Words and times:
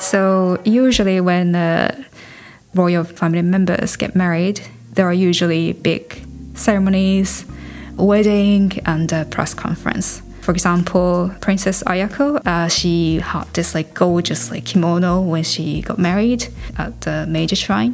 So 0.00 0.58
usually 0.64 1.20
when 1.20 1.54
uh, 1.54 1.94
royal 2.74 3.04
family 3.04 3.42
members 3.42 3.96
get 3.96 4.16
married, 4.16 4.60
there 4.94 5.06
are 5.06 5.12
usually 5.12 5.74
big 5.74 6.24
ceremonies, 6.54 7.44
wedding, 7.96 8.72
and 8.86 9.12
a 9.12 9.26
press 9.26 9.52
conference. 9.52 10.22
For 10.40 10.52
example, 10.52 11.30
Princess 11.42 11.82
Ayako, 11.82 12.40
uh, 12.46 12.68
she 12.68 13.20
had 13.20 13.44
this 13.52 13.74
like 13.74 13.92
gorgeous 13.92 14.50
like 14.50 14.64
kimono 14.64 15.20
when 15.20 15.42
she 15.42 15.82
got 15.82 15.98
married 15.98 16.48
at 16.78 17.02
the 17.02 17.26
Meiji 17.28 17.56
shrine. 17.56 17.92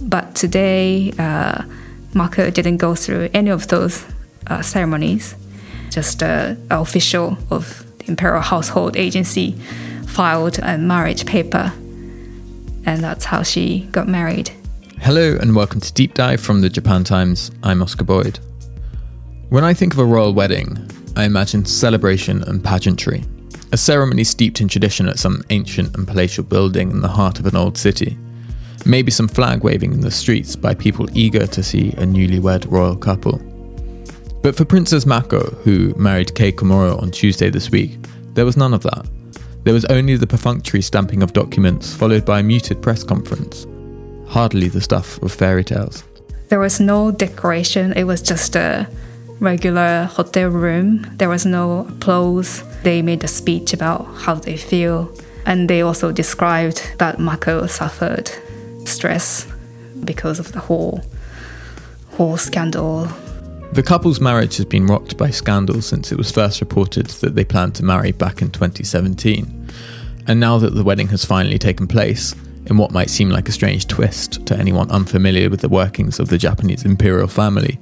But 0.00 0.36
today, 0.36 1.12
uh, 1.18 1.64
Mako 2.14 2.50
didn't 2.50 2.76
go 2.76 2.94
through 2.94 3.28
any 3.34 3.50
of 3.50 3.66
those 3.66 4.04
uh, 4.46 4.62
ceremonies. 4.62 5.34
Just 5.90 6.22
uh, 6.22 6.54
official 6.70 7.36
of 7.50 7.84
the 7.98 8.10
imperial 8.10 8.42
household 8.42 8.96
agency 8.96 9.56
filed 10.10 10.58
a 10.58 10.76
marriage 10.76 11.24
paper, 11.24 11.72
and 12.84 13.02
that's 13.02 13.24
how 13.24 13.44
she 13.44 13.86
got 13.92 14.08
married. 14.08 14.50
Hello 14.98 15.38
and 15.40 15.54
welcome 15.54 15.80
to 15.80 15.92
Deep 15.92 16.14
Dive 16.14 16.40
from 16.40 16.60
the 16.60 16.68
Japan 16.68 17.04
Times. 17.04 17.52
I'm 17.62 17.80
Oscar 17.80 18.04
Boyd. 18.04 18.40
When 19.50 19.62
I 19.62 19.72
think 19.72 19.92
of 19.92 20.00
a 20.00 20.04
royal 20.04 20.34
wedding, 20.34 20.90
I 21.16 21.24
imagine 21.24 21.64
celebration 21.64 22.42
and 22.42 22.62
pageantry, 22.62 23.22
a 23.70 23.76
ceremony 23.76 24.24
steeped 24.24 24.60
in 24.60 24.66
tradition 24.66 25.08
at 25.08 25.18
some 25.18 25.44
ancient 25.50 25.96
and 25.96 26.08
palatial 26.08 26.42
building 26.42 26.90
in 26.90 27.00
the 27.02 27.08
heart 27.08 27.38
of 27.38 27.46
an 27.46 27.56
old 27.56 27.78
city. 27.78 28.18
Maybe 28.84 29.12
some 29.12 29.28
flag 29.28 29.62
waving 29.62 29.92
in 29.92 30.00
the 30.00 30.10
streets 30.10 30.56
by 30.56 30.74
people 30.74 31.06
eager 31.16 31.46
to 31.46 31.62
see 31.62 31.90
a 31.90 32.04
newlywed 32.04 32.68
royal 32.68 32.96
couple. 32.96 33.38
But 34.42 34.56
for 34.56 34.64
Princess 34.64 35.06
Mako, 35.06 35.50
who 35.62 35.94
married 35.94 36.34
Kei 36.34 36.50
Komuro 36.50 37.00
on 37.00 37.12
Tuesday 37.12 37.48
this 37.48 37.70
week, 37.70 37.96
there 38.34 38.44
was 38.44 38.56
none 38.56 38.74
of 38.74 38.82
that. 38.82 39.06
There 39.64 39.74
was 39.74 39.84
only 39.86 40.16
the 40.16 40.26
perfunctory 40.26 40.82
stamping 40.82 41.22
of 41.22 41.32
documents, 41.32 41.94
followed 41.94 42.24
by 42.24 42.40
a 42.40 42.42
muted 42.42 42.80
press 42.80 43.04
conference. 43.04 43.66
Hardly 44.26 44.68
the 44.68 44.80
stuff 44.80 45.20
of 45.22 45.32
fairy 45.32 45.64
tales. 45.64 46.04
There 46.48 46.60
was 46.60 46.80
no 46.80 47.10
decoration, 47.10 47.92
it 47.92 48.04
was 48.04 48.22
just 48.22 48.56
a 48.56 48.88
regular 49.40 50.04
hotel 50.04 50.48
room. 50.50 51.06
There 51.16 51.28
was 51.28 51.44
no 51.46 51.86
applause. 51.88 52.62
They 52.82 53.02
made 53.02 53.24
a 53.24 53.28
speech 53.28 53.72
about 53.72 54.04
how 54.16 54.34
they 54.34 54.56
feel. 54.56 55.12
And 55.46 55.68
they 55.68 55.82
also 55.82 56.12
described 56.12 56.94
that 56.98 57.18
Mako 57.18 57.66
suffered 57.66 58.30
stress 58.84 59.46
because 60.04 60.38
of 60.38 60.52
the 60.52 60.60
whole 60.60 61.02
whole 62.12 62.36
scandal. 62.36 63.08
The 63.72 63.84
couple's 63.84 64.20
marriage 64.20 64.56
has 64.56 64.66
been 64.66 64.86
rocked 64.86 65.16
by 65.16 65.30
scandal 65.30 65.80
since 65.80 66.10
it 66.10 66.18
was 66.18 66.32
first 66.32 66.60
reported 66.60 67.06
that 67.06 67.36
they 67.36 67.44
planned 67.44 67.76
to 67.76 67.84
marry 67.84 68.10
back 68.10 68.42
in 68.42 68.50
2017. 68.50 69.68
And 70.26 70.40
now 70.40 70.58
that 70.58 70.74
the 70.74 70.82
wedding 70.82 71.06
has 71.08 71.24
finally 71.24 71.56
taken 71.56 71.86
place, 71.86 72.34
in 72.66 72.76
what 72.76 72.90
might 72.90 73.10
seem 73.10 73.30
like 73.30 73.48
a 73.48 73.52
strange 73.52 73.86
twist 73.86 74.44
to 74.46 74.56
anyone 74.56 74.90
unfamiliar 74.90 75.48
with 75.48 75.60
the 75.60 75.68
workings 75.68 76.18
of 76.18 76.28
the 76.28 76.36
Japanese 76.36 76.84
imperial 76.84 77.28
family, 77.28 77.78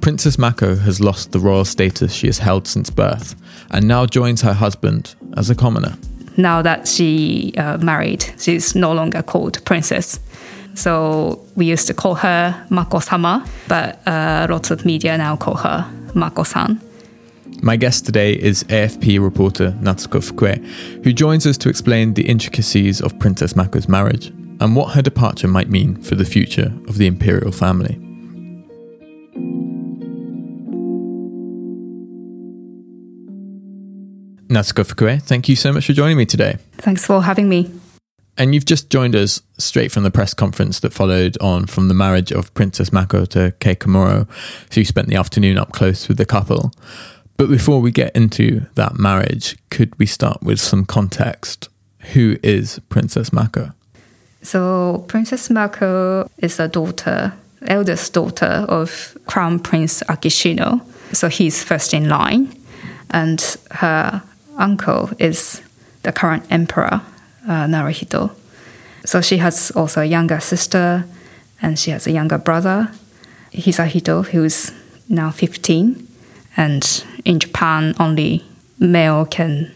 Princess 0.00 0.38
Mako 0.38 0.74
has 0.76 1.00
lost 1.00 1.32
the 1.32 1.38
royal 1.38 1.66
status 1.66 2.14
she 2.14 2.28
has 2.28 2.38
held 2.38 2.66
since 2.66 2.88
birth 2.88 3.34
and 3.72 3.86
now 3.86 4.06
joins 4.06 4.40
her 4.40 4.54
husband 4.54 5.16
as 5.36 5.50
a 5.50 5.54
commoner. 5.54 5.98
Now 6.38 6.62
that 6.62 6.88
she 6.88 7.52
uh, 7.58 7.76
married, 7.78 8.24
she's 8.38 8.74
no 8.74 8.92
longer 8.92 9.22
called 9.22 9.62
princess. 9.66 10.18
So 10.76 11.42
we 11.56 11.64
used 11.66 11.86
to 11.88 11.94
call 11.94 12.14
her 12.16 12.54
Mako-sama, 12.70 13.44
but 13.66 14.06
uh, 14.06 14.46
lots 14.48 14.70
of 14.70 14.84
media 14.84 15.16
now 15.16 15.34
call 15.36 15.56
her 15.56 15.90
Mako-san. 16.14 16.80
My 17.62 17.76
guest 17.76 18.04
today 18.04 18.34
is 18.34 18.64
AFP 18.64 19.18
reporter 19.18 19.70
Natsuko 19.80 20.20
Fukue, 20.20 20.62
who 21.02 21.12
joins 21.12 21.46
us 21.46 21.56
to 21.58 21.70
explain 21.70 22.12
the 22.12 22.28
intricacies 22.28 23.00
of 23.00 23.18
Princess 23.18 23.54
Mako's 23.54 23.88
marriage 23.88 24.28
and 24.60 24.76
what 24.76 24.94
her 24.94 25.00
departure 25.00 25.48
might 25.48 25.70
mean 25.70 25.96
for 26.02 26.14
the 26.14 26.26
future 26.26 26.72
of 26.88 26.98
the 26.98 27.06
imperial 27.06 27.52
family. 27.52 27.98
Natsuko 34.48 34.84
Fukue, 34.84 35.22
thank 35.22 35.48
you 35.48 35.56
so 35.56 35.72
much 35.72 35.86
for 35.86 35.94
joining 35.94 36.18
me 36.18 36.26
today. 36.26 36.58
Thanks 36.72 37.06
for 37.06 37.22
having 37.22 37.48
me. 37.48 37.70
And 38.38 38.54
you've 38.54 38.66
just 38.66 38.90
joined 38.90 39.16
us 39.16 39.40
straight 39.58 39.90
from 39.90 40.02
the 40.02 40.10
press 40.10 40.34
conference 40.34 40.80
that 40.80 40.92
followed 40.92 41.38
on 41.40 41.66
from 41.66 41.88
the 41.88 41.94
marriage 41.94 42.32
of 42.32 42.52
Princess 42.54 42.92
Mako 42.92 43.24
to 43.26 43.54
Kei 43.60 43.74
Komuro. 43.74 44.28
So 44.70 44.80
you 44.80 44.84
spent 44.84 45.08
the 45.08 45.16
afternoon 45.16 45.56
up 45.56 45.72
close 45.72 46.06
with 46.06 46.18
the 46.18 46.26
couple. 46.26 46.72
But 47.38 47.48
before 47.48 47.80
we 47.80 47.90
get 47.90 48.14
into 48.14 48.66
that 48.74 48.98
marriage, 48.98 49.56
could 49.70 49.98
we 49.98 50.06
start 50.06 50.42
with 50.42 50.60
some 50.60 50.84
context? 50.84 51.68
Who 52.12 52.36
is 52.42 52.78
Princess 52.88 53.32
Mako? 53.32 53.72
So 54.42 55.04
Princess 55.08 55.50
Mako 55.50 56.30
is 56.38 56.60
a 56.60 56.68
daughter, 56.68 57.32
eldest 57.66 58.12
daughter 58.12 58.66
of 58.68 59.16
Crown 59.26 59.58
Prince 59.58 60.02
Akishino. 60.04 60.80
So 61.12 61.28
he's 61.28 61.64
first 61.64 61.94
in 61.94 62.08
line. 62.08 62.54
And 63.10 63.40
her 63.70 64.22
uncle 64.56 65.10
is 65.18 65.62
the 66.02 66.12
current 66.12 66.44
emperor, 66.50 67.00
uh, 67.46 67.66
Naruhito. 67.66 68.30
So 69.04 69.20
she 69.20 69.38
has 69.38 69.70
also 69.72 70.00
a 70.00 70.04
younger 70.04 70.40
sister 70.40 71.04
and 71.62 71.78
she 71.78 71.90
has 71.90 72.06
a 72.06 72.10
younger 72.10 72.38
brother, 72.38 72.90
Hisahito, 73.52 74.26
who's 74.26 74.72
now 75.08 75.30
15. 75.30 76.06
And 76.56 77.04
in 77.24 77.38
Japan, 77.38 77.94
only 77.98 78.44
male 78.78 79.24
can 79.26 79.72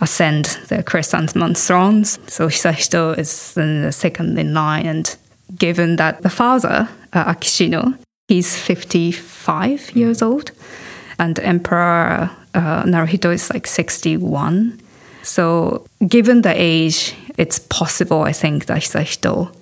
ascend 0.00 0.58
the 0.68 0.82
chrysanthemum 0.82 1.54
thrones. 1.54 2.18
So 2.26 2.48
Hisahito 2.48 3.16
is 3.18 3.56
in 3.56 3.82
the 3.82 3.92
second 3.92 4.38
in 4.38 4.54
line. 4.54 4.86
And 4.86 5.16
given 5.56 5.96
that 5.96 6.22
the 6.22 6.30
father, 6.30 6.88
uh, 7.12 7.32
Akishino, 7.32 7.98
he's 8.28 8.56
55 8.58 9.94
years 9.94 10.22
old, 10.22 10.50
and 11.18 11.38
emperor 11.40 12.30
uh, 12.54 12.82
Naruhito 12.84 13.32
is 13.32 13.52
like 13.52 13.66
61. 13.66 14.80
So, 15.22 15.86
given 16.06 16.42
the 16.42 16.52
age, 16.54 17.14
it's 17.38 17.58
possible, 17.58 18.22
I 18.22 18.32
think, 18.32 18.66
that 18.66 18.82
Hisahito 18.82 19.54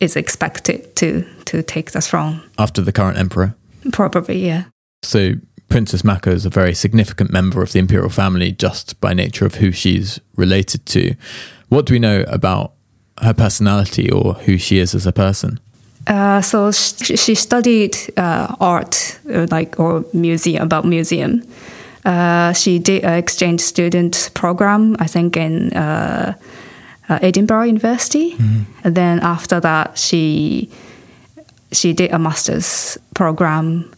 is 0.00 0.16
expected 0.16 0.94
to, 0.96 1.24
to 1.46 1.62
take 1.62 1.90
the 1.92 2.00
throne. 2.00 2.40
After 2.58 2.80
the 2.80 2.92
current 2.92 3.18
emperor? 3.18 3.54
Probably, 3.92 4.46
yeah. 4.46 4.64
So, 5.02 5.34
Princess 5.68 6.04
Mako 6.04 6.30
is 6.30 6.46
a 6.46 6.50
very 6.50 6.74
significant 6.74 7.32
member 7.32 7.62
of 7.62 7.72
the 7.72 7.78
imperial 7.78 8.10
family 8.10 8.52
just 8.52 9.00
by 9.00 9.14
nature 9.14 9.46
of 9.46 9.56
who 9.56 9.72
she's 9.72 10.20
related 10.36 10.84
to. 10.86 11.14
What 11.68 11.86
do 11.86 11.94
we 11.94 11.98
know 11.98 12.24
about 12.26 12.72
her 13.22 13.34
personality 13.34 14.10
or 14.10 14.34
who 14.34 14.58
she 14.58 14.78
is 14.78 14.94
as 14.94 15.06
a 15.06 15.12
person? 15.12 15.60
Uh, 16.06 16.40
so 16.40 16.72
she, 16.72 17.16
she 17.16 17.34
studied 17.34 17.96
uh, 18.16 18.54
art, 18.58 19.18
uh, 19.32 19.46
like 19.50 19.78
or 19.78 20.04
museum 20.12 20.62
about 20.62 20.84
museum. 20.84 21.42
Uh, 22.04 22.52
she 22.52 22.78
did 22.78 23.04
an 23.04 23.14
exchange 23.14 23.60
student 23.60 24.30
program, 24.34 24.96
I 24.98 25.06
think, 25.06 25.36
in 25.36 25.72
uh, 25.72 26.34
uh, 27.08 27.18
Edinburgh 27.22 27.64
University. 27.64 28.32
Mm-hmm. 28.32 28.62
And 28.84 28.94
then 28.94 29.20
after 29.20 29.60
that, 29.60 29.98
she 29.98 30.70
she 31.72 31.92
did 31.92 32.10
a 32.12 32.18
master's 32.18 32.98
program 33.14 33.92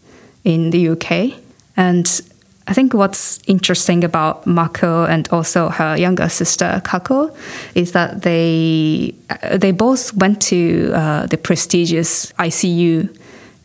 in 0.44 0.70
the 0.70 0.88
UK. 0.88 1.38
And 1.76 2.20
I 2.66 2.74
think 2.74 2.94
what's 2.94 3.40
interesting 3.46 4.04
about 4.04 4.46
Mako 4.46 5.04
and 5.04 5.28
also 5.30 5.68
her 5.68 5.96
younger 5.96 6.28
sister 6.28 6.80
Kako 6.84 7.34
is 7.74 7.92
that 7.92 8.22
they 8.22 9.14
they 9.54 9.72
both 9.72 10.14
went 10.14 10.40
to 10.42 10.92
uh, 10.94 11.26
the 11.26 11.36
prestigious 11.36 12.32
ICU 12.38 13.08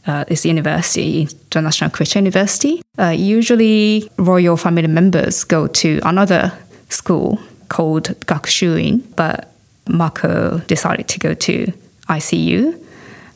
uh, 0.08 0.26
is 0.28 0.46
university, 0.46 1.28
International 1.52 1.90
Christian 1.90 2.26
University. 2.26 2.82
Uh, 2.98 3.10
usually, 3.10 4.10
royal 4.18 4.58
family 4.58 4.88
members 4.88 5.44
go 5.44 5.68
to 5.68 6.00
another 6.04 6.54
school 6.90 7.40
called 7.70 8.06
Gakushuin, 8.26 9.04
but 9.16 9.52
Mako 9.88 10.60
decided 10.68 11.08
to 11.10 11.20
go 11.20 11.34
to 11.34 11.72
ICU. 12.10 12.82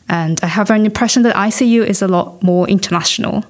And 0.09 0.39
I 0.43 0.47
have 0.47 0.69
an 0.71 0.85
impression 0.85 1.23
that 1.23 1.35
ICU 1.35 1.85
is 1.85 2.01
a 2.01 2.07
lot 2.07 2.41
more 2.43 2.67
international. 2.67 3.45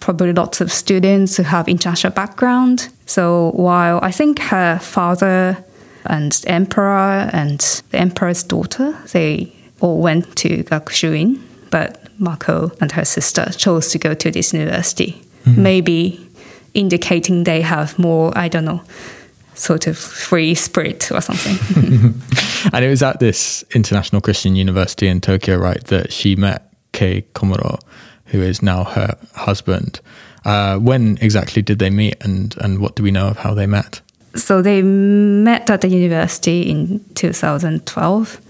Probably 0.00 0.32
lots 0.32 0.60
of 0.60 0.72
students 0.72 1.36
who 1.36 1.42
have 1.42 1.68
international 1.68 2.12
background. 2.12 2.88
So 3.06 3.50
while 3.54 3.98
I 4.02 4.10
think 4.10 4.38
her 4.38 4.78
father 4.78 5.62
and 6.06 6.42
emperor 6.46 7.28
and 7.32 7.60
the 7.90 7.98
emperor's 7.98 8.42
daughter, 8.42 8.96
they 9.12 9.52
all 9.80 10.00
went 10.00 10.34
to 10.36 10.64
Gakushuin, 10.64 11.40
but 11.70 12.07
Mako 12.18 12.72
and 12.80 12.92
her 12.92 13.04
sister 13.04 13.50
chose 13.56 13.90
to 13.90 13.98
go 13.98 14.14
to 14.14 14.30
this 14.30 14.52
university, 14.52 15.22
mm-hmm. 15.44 15.62
maybe 15.62 16.28
indicating 16.74 17.44
they 17.44 17.62
have 17.62 17.98
more, 17.98 18.36
I 18.36 18.48
don't 18.48 18.64
know, 18.64 18.82
sort 19.54 19.86
of 19.86 19.98
free 19.98 20.54
spirit 20.54 21.10
or 21.10 21.20
something. 21.20 21.58
and 22.72 22.84
it 22.84 22.88
was 22.88 23.02
at 23.02 23.20
this 23.20 23.64
International 23.74 24.20
Christian 24.20 24.56
University 24.56 25.08
in 25.08 25.20
Tokyo, 25.20 25.56
right, 25.56 25.82
that 25.84 26.12
she 26.12 26.36
met 26.36 26.72
Kei 26.92 27.22
Komuro, 27.34 27.80
who 28.26 28.40
is 28.40 28.62
now 28.62 28.84
her 28.84 29.16
husband. 29.34 30.00
Uh, 30.44 30.78
when 30.78 31.18
exactly 31.20 31.62
did 31.62 31.78
they 31.78 31.90
meet 31.90 32.16
and, 32.22 32.56
and 32.58 32.78
what 32.78 32.94
do 32.94 33.02
we 33.02 33.10
know 33.10 33.28
of 33.28 33.38
how 33.38 33.54
they 33.54 33.66
met? 33.66 34.00
so 34.34 34.62
they 34.62 34.82
met 34.82 35.70
at 35.70 35.80
the 35.80 35.88
university 35.88 36.62
in 36.62 37.04
2012, 37.14 38.40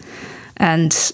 and 0.56 1.12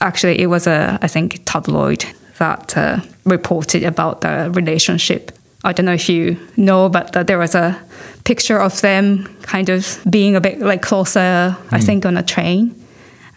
actually 0.00 0.40
it 0.40 0.46
was 0.46 0.66
a 0.66 0.98
I 1.02 1.08
think 1.08 1.42
tabloid 1.44 2.04
that 2.38 2.76
uh, 2.76 3.00
reported 3.24 3.84
about 3.84 4.22
the 4.22 4.50
relationship. 4.52 5.32
I 5.62 5.72
don't 5.72 5.86
know 5.86 5.92
if 5.92 6.08
you 6.08 6.38
know, 6.56 6.88
but 6.88 7.14
uh, 7.14 7.22
there 7.22 7.38
was 7.38 7.54
a 7.54 7.78
picture 8.24 8.58
of 8.58 8.80
them 8.80 9.26
kind 9.42 9.68
of 9.68 10.00
being 10.08 10.34
a 10.36 10.40
bit 10.40 10.58
like 10.60 10.80
closer, 10.80 11.20
mm. 11.20 11.56
I 11.70 11.78
hmm. 11.78 11.84
think, 11.84 12.06
on 12.06 12.16
a 12.16 12.22
train. 12.22 12.74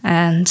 And 0.04 0.48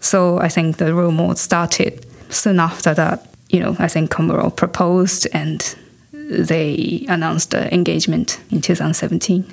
so 0.00 0.38
I 0.38 0.48
think 0.48 0.76
the 0.76 0.94
rumor 0.94 1.34
started 1.34 2.06
soon 2.30 2.60
after 2.60 2.94
that. 2.94 3.26
You 3.48 3.60
know, 3.60 3.76
I 3.78 3.88
think 3.88 4.10
Komuro 4.10 4.54
proposed 4.54 5.26
and 5.32 5.76
they 6.12 7.04
announced 7.08 7.50
the 7.50 7.72
engagement 7.72 8.38
in 8.50 8.60
2017. 8.60 9.44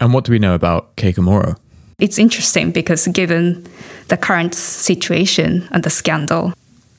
And 0.00 0.12
what 0.12 0.24
do 0.24 0.32
we 0.32 0.38
know 0.38 0.54
about 0.54 0.96
Kei 0.96 1.12
Komuro? 1.12 1.56
It's 1.98 2.18
interesting 2.18 2.72
because 2.72 3.06
given 3.08 3.66
the 4.08 4.16
current 4.16 4.54
situation 4.54 5.68
and 5.70 5.82
the 5.82 5.90
scandal, 5.90 6.52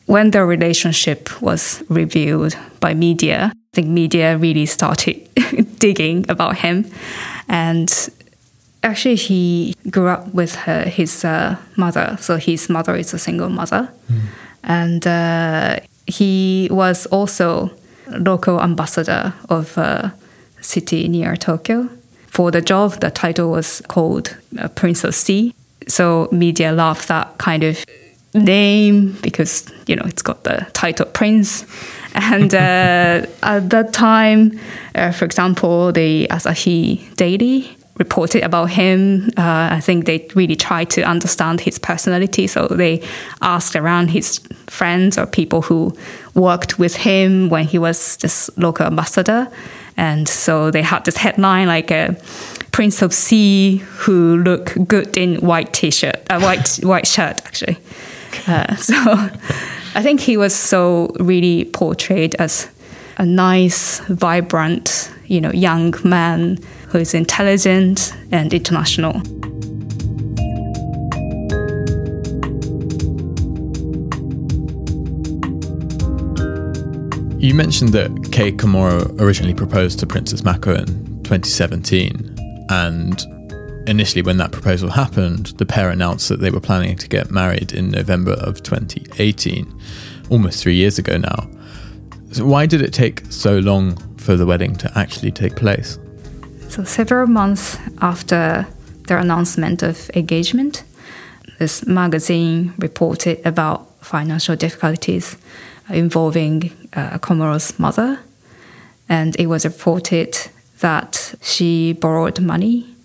when 0.06 0.31
their 0.31 0.46
relationship 0.46 1.42
was 1.42 1.84
revealed 1.90 2.56
by 2.80 2.94
media, 2.94 3.52
I 3.54 3.75
think 3.75 3.88
media 3.88 4.38
really 4.38 4.66
started 4.66 5.28
digging 5.80 6.25
about 6.30 6.57
him. 6.57 6.86
And 7.48 7.92
actually, 8.84 9.16
he 9.16 9.75
grew 9.90 10.07
up 10.07 10.34
with 10.34 10.56
her, 10.56 10.84
his 10.84 11.25
uh, 11.25 11.57
mother. 11.75 12.18
So 12.19 12.38
his 12.38 12.69
mother 12.69 12.96
is 12.96 13.13
a 13.13 13.19
single 13.19 13.50
mother. 13.50 13.90
Mm. 14.12 14.19
And 14.63 15.08
uh, 15.08 15.80
he 16.08 16.68
was 16.72 17.06
also 17.08 17.72
local 18.08 18.62
ambassador 18.62 19.34
of 19.50 19.78
a 19.78 20.13
city 20.62 21.08
near 21.08 21.36
Tokyo. 21.36 21.90
For 22.28 22.51
the 22.51 22.62
job, 22.62 23.00
the 23.00 23.10
title 23.10 23.51
was 23.51 23.81
called 23.88 24.36
uh, 24.60 24.68
Prince 24.69 25.04
of 25.04 25.16
Sea. 25.16 25.54
So 25.88 26.28
media 26.32 26.72
love 26.72 27.06
that 27.08 27.38
kind 27.38 27.64
of 27.64 27.86
name 28.34 29.18
because 29.22 29.72
you 29.88 29.96
know 29.96 30.04
it's 30.06 30.22
got 30.22 30.44
the 30.44 30.68
title 30.74 31.06
Prince. 31.06 31.66
And 32.18 32.56
uh, 32.56 33.28
at 33.44 33.70
that 33.72 33.92
time, 33.92 34.58
uh, 34.96 35.12
for 35.12 35.26
example, 35.26 35.92
the 35.92 36.28
Asahi 36.30 37.14
Daily 37.18 37.76
reported 37.98 38.44
about 38.44 38.70
him. 38.70 39.30
Uh, 39.38 39.70
I 39.72 39.82
think 39.82 40.06
they 40.06 40.26
really 40.34 40.56
tried 40.56 40.90
to 40.92 41.04
understand 41.04 41.62
his 41.62 41.80
personality. 41.80 42.48
So 42.48 42.68
they 42.68 43.02
asked 43.42 43.76
around 43.76 44.10
his 44.10 44.40
friends 44.68 45.18
or 45.18 45.26
people 45.26 45.62
who 45.62 45.94
worked 46.34 46.80
with 46.80 46.96
him 46.96 47.50
when 47.50 47.66
he 47.66 47.80
was 47.80 48.18
just 48.18 48.58
local 48.58 48.86
ambassador. 48.86 49.50
And 49.98 50.28
so 50.28 50.72
they 50.72 50.82
had 50.82 51.06
this 51.06 51.18
headline 51.18 51.68
like 51.68 51.92
a 51.92 52.16
Prince 52.72 53.02
of 53.02 53.14
Sea 53.14 53.78
who 53.78 54.38
look 54.44 54.74
good 54.88 55.16
in 55.18 55.38
white 55.38 55.74
t-shirt, 55.74 56.18
a 56.30 56.36
uh, 56.36 56.40
white 56.42 56.76
white 56.84 57.08
shirt 57.08 57.42
actually. 57.46 57.78
Uh, 58.48 58.76
so 58.76 58.96
I 59.96 60.04
think 60.04 60.20
he 60.20 60.36
was 60.36 60.54
so 60.54 61.16
really 61.20 61.66
portrayed 61.66 62.36
as 62.36 62.70
a 63.18 63.26
nice, 63.26 64.00
vibrant, 64.10 65.12
you 65.28 65.40
know, 65.40 65.52
young 65.52 65.94
man 66.04 66.60
who 66.90 66.98
is 66.98 67.14
intelligent 67.14 68.14
and 68.32 68.54
international. 68.54 69.22
You 77.46 77.54
mentioned 77.54 77.90
that 77.90 78.32
Kei 78.32 78.52
Komuro 78.52 79.22
originally 79.22 79.54
proposed 79.54 80.00
to 80.00 80.08
Princess 80.08 80.44
Mako 80.44 80.74
in 80.74 80.88
2017, 81.26 82.36
and 82.72 83.24
initially, 83.88 84.24
when 84.24 84.38
that 84.38 84.52
proposal 84.52 84.90
happened, 84.90 85.54
the 85.60 85.66
pair 85.68 85.92
announced 85.92 86.28
that 86.30 86.40
they 86.40 86.50
were 86.50 86.60
planning 86.60 86.98
to 86.98 87.08
get 87.08 87.30
married 87.30 87.72
in 87.72 87.92
November 87.92 88.32
of 88.32 88.64
2018, 88.64 89.80
almost 90.32 90.64
three 90.64 90.74
years 90.74 90.98
ago 90.98 91.18
now. 91.18 91.48
So, 92.32 92.46
why 92.46 92.66
did 92.66 92.82
it 92.82 92.92
take 92.92 93.22
so 93.32 93.60
long 93.60 93.96
for 94.18 94.36
the 94.36 94.48
wedding 94.48 94.76
to 94.78 94.92
actually 94.98 95.30
take 95.30 95.56
place? 95.56 96.00
So, 96.70 96.84
several 96.84 97.28
months 97.28 97.78
after 98.02 98.66
their 99.06 99.20
announcement 99.20 99.84
of 99.84 100.10
engagement, 100.16 100.84
this 101.60 101.86
magazine 101.86 102.74
reported 102.80 103.46
about 103.46 104.04
financial 104.04 104.56
difficulties 104.56 105.38
involving 105.90 106.72
uh, 106.94 107.18
Komuro's 107.20 107.78
mother. 107.80 108.20
And 109.08 109.36
it 109.40 109.48
was 109.48 109.66
reported 109.66 110.36
that 110.80 111.36
she 111.42 111.94
borrowed 111.94 112.40
money, 112.40 112.96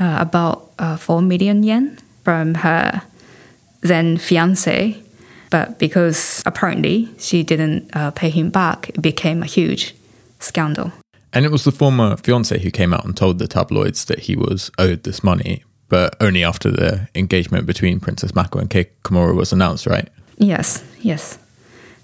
uh, 0.00 0.18
about 0.20 0.70
uh, 0.78 0.96
4 0.96 1.22
million 1.22 1.62
yen, 1.62 1.98
from 2.24 2.54
her 2.54 3.02
then 3.80 4.16
fiance. 4.16 4.96
But 5.50 5.78
because 5.78 6.42
apparently 6.46 7.10
she 7.18 7.42
didn't 7.42 7.94
uh, 7.94 8.10
pay 8.12 8.30
him 8.30 8.50
back, 8.50 8.88
it 8.90 9.02
became 9.02 9.42
a 9.42 9.46
huge 9.46 9.94
scandal. 10.38 10.92
And 11.32 11.44
it 11.44 11.50
was 11.50 11.64
the 11.64 11.72
former 11.72 12.16
fiance 12.16 12.58
who 12.58 12.70
came 12.70 12.92
out 12.92 13.04
and 13.04 13.16
told 13.16 13.38
the 13.38 13.48
tabloids 13.48 14.04
that 14.06 14.20
he 14.20 14.36
was 14.36 14.70
owed 14.78 15.02
this 15.02 15.22
money, 15.22 15.64
but 15.88 16.14
only 16.20 16.44
after 16.44 16.70
the 16.70 17.08
engagement 17.14 17.66
between 17.66 18.00
Princess 18.00 18.34
Mako 18.34 18.60
and 18.60 18.70
Kei 18.70 18.88
Komuro 19.02 19.34
was 19.34 19.52
announced, 19.52 19.86
right? 19.86 20.08
Yes, 20.38 20.82
yes. 21.00 21.38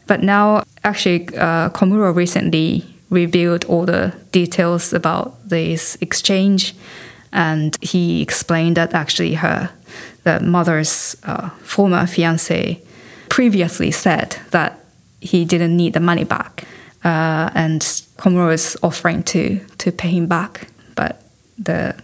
But 0.09 0.23
now, 0.23 0.65
actually, 0.83 1.29
uh, 1.37 1.71
Komuro 1.71 2.13
recently 2.13 2.85
revealed 3.11 3.65
all 3.67 3.87
the 3.87 4.13
details 4.33 4.93
about 4.93 5.49
this 5.49 5.97
exchange, 6.01 6.75
and 7.33 7.77
he 7.81 8.21
explained 8.21 8.77
that 8.77 8.93
actually 8.93 9.35
her, 9.35 9.71
the 10.25 10.41
mother's 10.41 11.17
uh, 11.23 11.51
former 11.63 12.07
fiance, 12.07 12.83
previously 13.29 13.93
said 13.93 14.37
that 14.51 14.85
he 15.21 15.45
didn't 15.45 15.77
need 15.77 15.93
the 15.93 16.01
money 16.01 16.25
back 16.25 16.65
uh, 17.05 17.51
and 17.55 17.81
Komuro 18.17 18.53
is 18.53 18.77
offering 18.83 19.23
to 19.25 19.61
to 19.79 19.93
pay 19.93 20.11
him 20.11 20.27
back, 20.27 20.69
but 20.95 21.23
the 21.59 21.95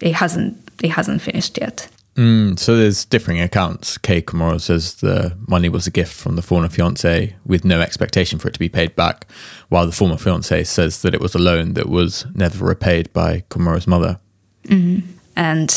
it 0.00 0.14
hasn't 0.14 0.56
it 0.82 0.90
hasn't 0.90 1.22
finished 1.22 1.58
yet. 1.60 1.88
Mm, 2.20 2.58
so 2.58 2.76
there's 2.76 3.04
differing 3.06 3.40
accounts. 3.40 3.96
Kei 3.96 4.20
Komuro 4.20 4.60
says 4.60 4.96
the 4.96 5.36
money 5.48 5.68
was 5.68 5.86
a 5.86 5.90
gift 5.90 6.12
from 6.12 6.36
the 6.36 6.42
former 6.42 6.68
fiance 6.68 7.34
with 7.46 7.64
no 7.64 7.80
expectation 7.80 8.38
for 8.38 8.48
it 8.48 8.52
to 8.52 8.58
be 8.58 8.68
paid 8.68 8.94
back, 8.94 9.26
while 9.70 9.86
the 9.86 9.92
former 9.92 10.18
fiance 10.18 10.64
says 10.64 11.02
that 11.02 11.14
it 11.14 11.20
was 11.20 11.34
a 11.34 11.38
loan 11.38 11.74
that 11.74 11.88
was 11.88 12.26
never 12.34 12.64
repaid 12.64 13.12
by 13.12 13.42
Komuro's 13.48 13.86
mother. 13.86 14.18
Mm-hmm. 14.64 15.08
And 15.36 15.70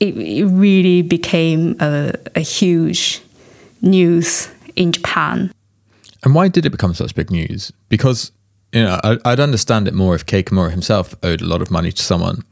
it, 0.00 0.16
it, 0.16 0.46
really 0.46 1.02
became 1.02 1.76
a, 1.80 2.14
a 2.34 2.40
huge 2.40 3.20
news 3.82 4.48
in 4.76 4.92
Japan 4.92 5.52
and 6.24 6.34
why 6.34 6.48
did 6.48 6.64
it 6.64 6.70
become 6.70 6.94
such 6.94 7.14
big 7.14 7.30
news? 7.30 7.70
Because 7.88 8.32
you 8.72 8.82
know, 8.82 8.98
I'd 9.24 9.38
understand 9.38 9.86
it 9.86 9.94
more 9.94 10.16
if 10.16 10.26
Kei 10.26 10.42
Komuro 10.42 10.70
himself 10.70 11.14
owed 11.22 11.40
a 11.40 11.44
lot 11.44 11.62
of 11.62 11.70
money 11.70 11.92
to 11.92 12.02
someone. 12.02 12.42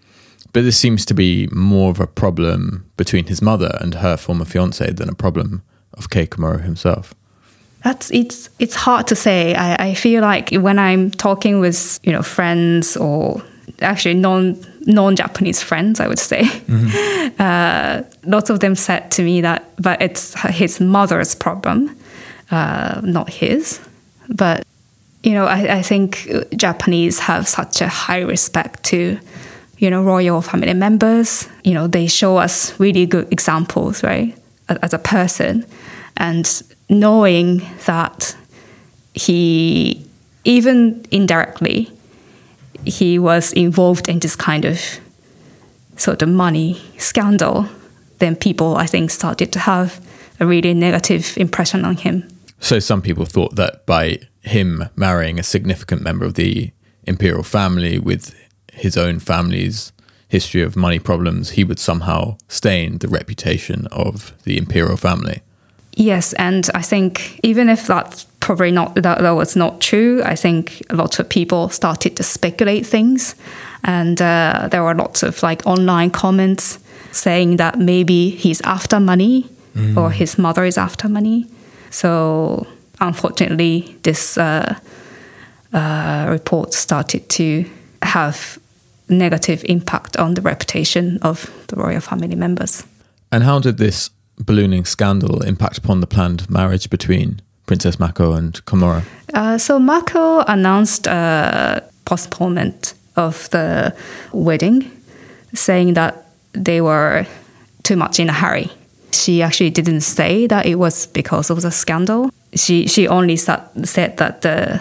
But 0.53 0.65
this 0.65 0.77
seems 0.77 1.05
to 1.07 1.15
be 1.15 1.49
more 1.53 1.91
of 1.91 2.01
a 2.01 2.07
problem 2.07 2.85
between 2.97 3.27
his 3.27 3.41
mother 3.41 3.79
and 3.81 3.95
her 3.95 4.17
former 4.17 4.45
fiance 4.45 4.93
than 4.93 5.09
a 5.09 5.15
problem 5.15 5.63
of 5.95 6.11
Kei 6.11 6.27
Komuro 6.27 6.63
himself. 6.63 7.15
That's 7.85 8.11
it's 8.11 8.49
it's 8.59 8.75
hard 8.75 9.07
to 9.09 9.17
say. 9.17 9.55
I, 9.55 9.89
I 9.89 9.95
feel 9.95 10.23
like 10.23 10.51
when 10.51 10.79
I'm 10.79 11.11
talking 11.11 11.61
with 11.61 11.99
you 12.03 12.13
know 12.13 12.23
friends 12.23 12.97
or 12.97 13.43
actually 13.81 14.15
non 14.15 14.57
non 14.87 15.17
Japanese 15.17 15.63
friends, 15.63 15.99
I 15.99 16.07
would 16.07 16.21
say, 16.21 16.43
mm-hmm. 16.43 17.29
uh, 17.43 18.03
lots 18.25 18.51
of 18.51 18.61
them 18.61 18.77
said 18.77 19.11
to 19.13 19.23
me 19.23 19.41
that, 19.41 19.65
but 19.81 20.01
it's 20.01 20.35
his 20.51 20.81
mother's 20.81 21.35
problem 21.35 21.91
uh, 22.53 23.01
not 23.03 23.31
his. 23.31 23.81
But 24.29 24.65
you 25.25 25.33
know, 25.33 25.47
I, 25.47 25.79
I 25.79 25.83
think 25.83 26.29
Japanese 26.57 27.19
have 27.21 27.49
such 27.49 27.81
a 27.81 27.89
high 27.89 28.21
respect 28.21 28.85
to 28.85 29.19
you 29.83 29.91
know 29.91 30.03
royal 30.03 30.41
family 30.41 30.73
members. 30.75 31.49
You 31.65 31.75
know, 31.75 31.89
they 31.89 32.07
show 32.07 32.37
us 32.37 32.79
really 32.79 33.05
good 33.05 33.31
examples, 33.33 34.03
right, 34.03 34.35
as 34.69 34.95
a 34.95 34.99
person, 34.99 35.67
and 36.17 36.63
knowing 36.89 37.63
that 37.87 38.37
he 39.15 40.07
even 40.45 41.05
indirectly 41.11 41.91
he 42.85 43.19
was 43.19 43.53
involved 43.53 44.09
in 44.09 44.19
this 44.21 44.37
kind 44.37 44.65
of 44.65 44.81
sort 45.97 46.23
of 46.23 46.29
money 46.29 46.81
scandal, 46.99 47.67
then 48.19 48.35
people 48.35 48.77
I 48.77 48.87
think 48.87 49.11
started 49.11 49.53
to 49.53 49.59
have 49.59 50.01
a 50.41 50.47
really 50.47 50.75
negative 50.75 51.37
impression 51.37 51.85
on 51.85 51.97
him. 51.97 52.29
So 52.61 52.79
some 52.81 53.03
people 53.03 53.25
thought 53.25 53.55
that 53.57 53.87
by 53.87 54.19
him 54.43 54.89
marrying 54.97 55.39
a 55.39 55.43
significant 55.43 56.03
member 56.03 56.25
of 56.25 56.35
the 56.35 56.73
imperial 57.05 57.43
family 57.43 57.99
with 57.99 58.35
his 58.73 58.97
own 58.97 59.19
family's 59.19 59.93
history 60.29 60.63
of 60.63 60.77
money 60.77 60.99
problems, 60.99 61.51
he 61.51 61.65
would 61.65 61.79
somehow 61.79 62.37
stain 62.49 62.99
the 62.99 63.09
reputation 63.09 63.87
of 63.93 64.33
the 64.45 64.57
imperial 64.57 64.97
family. 64.97 65.43
Yes, 65.95 66.33
and 66.35 66.71
I 66.75 66.81
think 66.81 67.39
even 67.43 67.69
if 67.69 67.87
that 67.87 68.25
probably 68.41 68.71
not 68.71 68.95
that, 68.95 69.21
that 69.21 69.31
was 69.33 69.55
not 69.57 69.81
true. 69.81 70.23
I 70.25 70.35
think 70.35 70.83
lots 70.91 71.19
of 71.19 71.29
people 71.29 71.69
started 71.69 72.17
to 72.17 72.23
speculate 72.23 72.87
things, 72.87 73.35
and 73.85 74.21
uh, 74.23 74.69
there 74.71 74.83
were 74.83 74.95
lots 74.95 75.23
of 75.23 75.43
like 75.43 75.67
online 75.67 76.11
comments 76.11 76.79
saying 77.11 77.57
that 77.59 77.79
maybe 77.79 78.31
he's 78.31 78.63
after 78.63 78.99
money 78.99 79.47
mm. 79.75 79.97
or 79.97 80.11
his 80.11 80.39
mother 80.39 80.65
is 80.65 80.79
after 80.79 81.09
money. 81.09 81.47
So 81.91 82.67
unfortunately, 83.01 83.99
this 84.03 84.39
uh, 84.39 84.79
uh, 85.75 86.27
report 86.31 86.73
started 86.73 87.29
to 87.29 87.69
have 88.03 88.59
negative 89.13 89.65
impact 89.69 90.17
on 90.17 90.35
the 90.35 90.41
reputation 90.41 91.19
of 91.23 91.51
the 91.69 91.77
royal 91.77 92.01
family 92.01 92.35
members. 92.35 92.85
And 93.31 93.43
how 93.45 93.61
did 93.61 93.79
this 93.79 94.11
ballooning 94.39 94.85
scandal 94.85 95.43
impact 95.43 95.79
upon 95.79 96.01
the 96.01 96.07
planned 96.07 96.49
marriage 96.51 96.91
between 96.91 97.41
Princess 97.67 97.99
Mako 97.99 98.33
and 98.33 98.65
Komuro? 98.65 99.03
Uh, 99.35 99.59
so 99.59 99.79
Mako 99.79 100.41
announced 100.41 101.07
a 101.07 101.83
postponement 102.05 102.95
of 103.17 103.49
the 103.51 103.95
wedding, 104.33 104.91
saying 105.55 105.95
that 105.95 106.27
they 106.53 106.81
were 106.81 107.27
too 107.83 107.97
much 107.97 108.19
in 108.21 108.29
a 108.29 108.33
hurry. 108.33 108.71
She 109.13 109.43
actually 109.43 109.71
didn't 109.71 110.01
say 110.01 110.47
that 110.47 110.67
it 110.67 110.77
was 110.77 111.07
because 111.07 111.51
of 111.51 111.61
the 111.63 111.71
scandal. 111.71 112.31
She 112.55 112.87
she 112.87 113.09
only 113.09 113.37
said, 113.37 113.61
said 113.85 114.17
that 114.17 114.41
the 114.43 114.81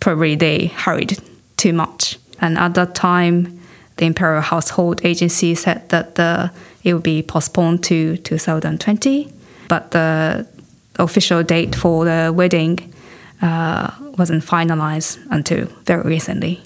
probably 0.00 0.36
they 0.36 0.66
hurried 0.66 1.18
too 1.56 1.72
much. 1.72 2.18
And 2.40 2.58
at 2.58 2.74
that 2.74 2.94
time, 2.94 3.60
the 3.96 4.06
Imperial 4.06 4.42
Household 4.42 5.00
Agency 5.04 5.54
said 5.54 5.88
that 5.88 6.14
the, 6.14 6.50
it 6.84 6.94
would 6.94 7.02
be 7.02 7.22
postponed 7.22 7.84
to 7.84 8.16
2020. 8.18 9.32
But 9.68 9.90
the 9.90 10.46
official 10.98 11.42
date 11.42 11.74
for 11.74 12.04
the 12.04 12.32
wedding 12.34 12.92
uh, 13.42 13.90
wasn't 14.16 14.44
finalized 14.44 15.18
until 15.30 15.66
very 15.84 16.02
recently. 16.02 16.60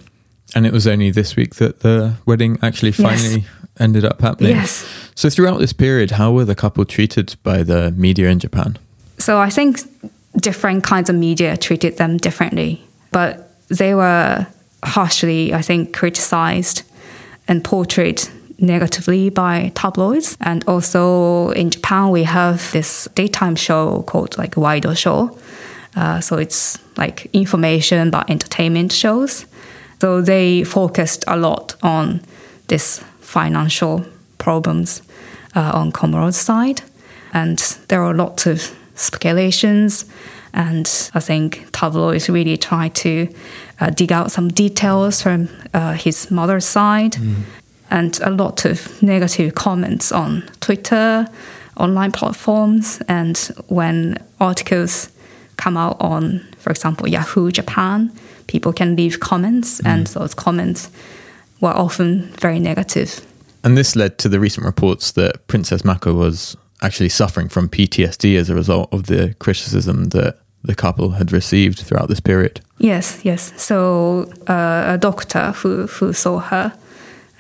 And 0.54 0.66
it 0.66 0.72
was 0.72 0.86
only 0.86 1.10
this 1.10 1.36
week 1.36 1.56
that 1.56 1.80
the 1.80 2.14
wedding 2.26 2.58
actually 2.62 2.92
finally 2.92 3.40
yes. 3.40 3.46
ended 3.80 4.04
up 4.04 4.20
happening. 4.20 4.56
Yes. 4.56 4.86
So 5.14 5.30
throughout 5.30 5.58
this 5.58 5.72
period, 5.72 6.12
how 6.12 6.32
were 6.32 6.44
the 6.44 6.54
couple 6.54 6.84
treated 6.84 7.36
by 7.42 7.62
the 7.62 7.90
media 7.92 8.28
in 8.28 8.38
Japan? 8.38 8.78
So 9.18 9.38
I 9.38 9.50
think 9.50 9.80
different 10.36 10.84
kinds 10.84 11.08
of 11.08 11.16
media 11.16 11.56
treated 11.56 11.96
them 11.96 12.16
differently, 12.16 12.82
but 13.10 13.50
they 13.68 13.94
were 13.94 14.46
harshly, 14.84 15.54
I 15.54 15.62
think, 15.62 15.92
criticized 15.92 16.82
and 17.48 17.64
portrayed 17.64 18.22
negatively 18.58 19.28
by 19.30 19.72
tabloids. 19.74 20.36
And 20.40 20.64
also 20.66 21.50
in 21.50 21.70
Japan, 21.70 22.10
we 22.10 22.24
have 22.24 22.70
this 22.72 23.08
daytime 23.14 23.56
show 23.56 24.02
called 24.02 24.38
like 24.38 24.54
Waido 24.54 24.96
Show. 24.96 25.36
Uh, 25.94 26.20
so 26.20 26.38
it's 26.38 26.78
like 26.96 27.26
information 27.32 28.10
but 28.10 28.30
entertainment 28.30 28.92
shows. 28.92 29.46
So 30.00 30.20
they 30.20 30.64
focused 30.64 31.24
a 31.26 31.36
lot 31.36 31.74
on 31.82 32.22
this 32.68 32.98
financial 33.20 34.04
problems 34.38 35.02
uh, 35.54 35.72
on 35.74 35.92
Komuro's 35.92 36.36
side. 36.36 36.82
And 37.32 37.58
there 37.88 38.02
are 38.02 38.14
lots 38.14 38.46
of 38.46 38.76
speculations. 38.94 40.04
And 40.54 40.87
I 41.14 41.20
think 41.20 41.70
Tavlo 41.72 42.14
is 42.14 42.28
really 42.28 42.56
trying 42.56 42.90
to 42.92 43.28
uh, 43.80 43.90
dig 43.90 44.12
out 44.12 44.30
some 44.30 44.49
details 44.49 45.22
from 45.22 45.49
uh, 45.72 45.94
his 45.94 46.30
mother's 46.30 46.66
side. 46.66 47.12
Mm 47.12 47.44
and 47.92 48.18
a 48.22 48.30
lot 48.30 48.64
of 48.64 49.02
negative 49.02 49.54
comments 49.54 50.11
on 50.11 50.42
Twitter, 50.61 51.26
online 51.76 52.11
platforms, 52.11 53.00
and 53.06 53.37
when 53.68 54.16
articles 54.40 55.11
come 55.58 55.76
out 55.76 56.00
on, 56.00 56.40
for 56.56 56.70
example, 56.70 57.06
Yahoo 57.06 57.52
Japan, 57.52 58.11
people 58.46 58.72
can 58.72 58.96
leave 58.96 59.20
comments, 59.20 59.80
mm. 59.82 59.87
and 59.87 60.06
those 60.08 60.34
comments 60.34 60.90
were 61.61 61.70
often 61.70 62.22
very 62.40 62.58
negative. 62.58 63.20
And 63.62 63.76
this 63.76 63.94
led 63.94 64.16
to 64.18 64.28
the 64.28 64.40
recent 64.40 64.64
reports 64.64 65.12
that 65.12 65.46
Princess 65.46 65.84
Mako 65.84 66.14
was 66.14 66.56
actually 66.82 67.08
suffering 67.08 67.48
from 67.48 67.68
PTSD 67.68 68.36
as 68.36 68.50
a 68.50 68.54
result 68.54 68.92
of 68.92 69.06
the 69.06 69.34
criticism 69.38 70.06
that 70.10 70.38
the 70.64 70.74
couple 70.74 71.10
had 71.10 71.32
received 71.32 71.80
throughout 71.80 72.08
this 72.08 72.20
period. 72.20 72.60
Yes, 72.78 73.20
yes. 73.24 73.52
So 73.56 74.30
uh, 74.48 74.94
a 74.94 74.98
doctor 74.98 75.52
who, 75.52 75.86
who 75.86 76.12
saw 76.12 76.38
her 76.38 76.72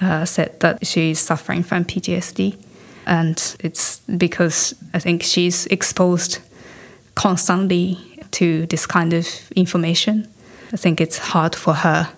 uh, 0.00 0.24
said 0.24 0.58
that 0.60 0.86
she's 0.86 1.18
suffering 1.20 1.62
from 1.62 1.84
PTSD. 1.84 2.56
And 3.06 3.56
it's 3.60 4.00
because 4.16 4.74
I 4.94 4.98
think 4.98 5.22
she's 5.22 5.66
exposed 5.66 6.38
constantly 7.14 7.98
to 8.32 8.66
this 8.66 8.86
kind 8.86 9.12
of 9.12 9.26
information. 9.52 10.28
I 10.72 10.76
think 10.76 11.00
it's 11.00 11.18
hard 11.18 11.54
for 11.54 11.74
her. 11.74 12.10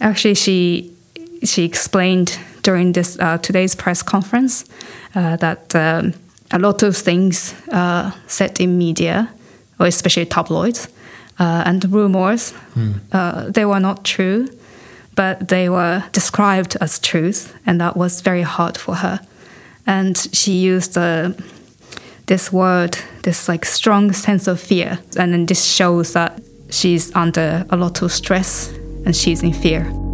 Actually, 0.00 0.34
she 0.34 0.94
she 1.44 1.64
explained 1.64 2.38
during 2.62 2.92
this 2.92 3.18
uh, 3.18 3.38
today's 3.38 3.74
press 3.74 4.02
conference 4.02 4.64
uh, 5.14 5.36
that 5.36 5.74
um, 5.74 6.14
a 6.50 6.58
lot 6.58 6.82
of 6.82 6.96
things 6.96 7.54
uh, 7.72 8.10
said 8.26 8.60
in 8.60 8.78
media, 8.78 9.32
or 9.78 9.86
especially 9.86 10.26
tabloids, 10.26 10.88
uh, 11.38 11.62
and 11.64 11.90
rumors, 11.92 12.52
mm. 12.74 13.52
they 13.52 13.64
were 13.64 13.80
not 13.80 14.04
true 14.04 14.46
but 15.20 15.48
they 15.48 15.68
were 15.68 16.02
described 16.12 16.78
as 16.80 16.98
truth, 16.98 17.54
and 17.66 17.78
that 17.78 17.94
was 17.94 18.22
very 18.22 18.40
hard 18.40 18.78
for 18.78 18.94
her. 18.94 19.20
And 19.86 20.16
she 20.32 20.52
used 20.52 20.96
uh, 20.96 21.32
this 22.26 22.50
word, 22.50 22.96
this 23.22 23.46
like 23.46 23.66
strong 23.66 24.12
sense 24.12 24.46
of 24.46 24.58
fear, 24.58 24.98
and 25.18 25.32
then 25.34 25.44
this 25.44 25.62
shows 25.62 26.14
that 26.14 26.40
she's 26.70 27.14
under 27.14 27.66
a 27.68 27.76
lot 27.76 28.00
of 28.02 28.12
stress 28.12 28.68
and 29.04 29.14
she's 29.14 29.42
in 29.42 29.52
fear. 29.52 30.09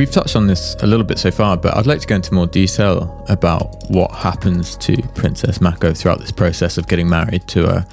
We've 0.00 0.10
touched 0.10 0.34
on 0.34 0.46
this 0.46 0.76
a 0.80 0.86
little 0.86 1.04
bit 1.04 1.18
so 1.18 1.30
far, 1.30 1.58
but 1.58 1.76
I'd 1.76 1.84
like 1.84 2.00
to 2.00 2.06
go 2.06 2.14
into 2.14 2.32
more 2.32 2.46
detail 2.46 3.22
about 3.28 3.84
what 3.90 4.10
happens 4.10 4.74
to 4.78 4.96
Princess 5.14 5.60
Mako 5.60 5.92
throughout 5.92 6.20
this 6.20 6.32
process 6.32 6.78
of 6.78 6.88
getting 6.88 7.06
married 7.06 7.46
to 7.48 7.68
a 7.68 7.86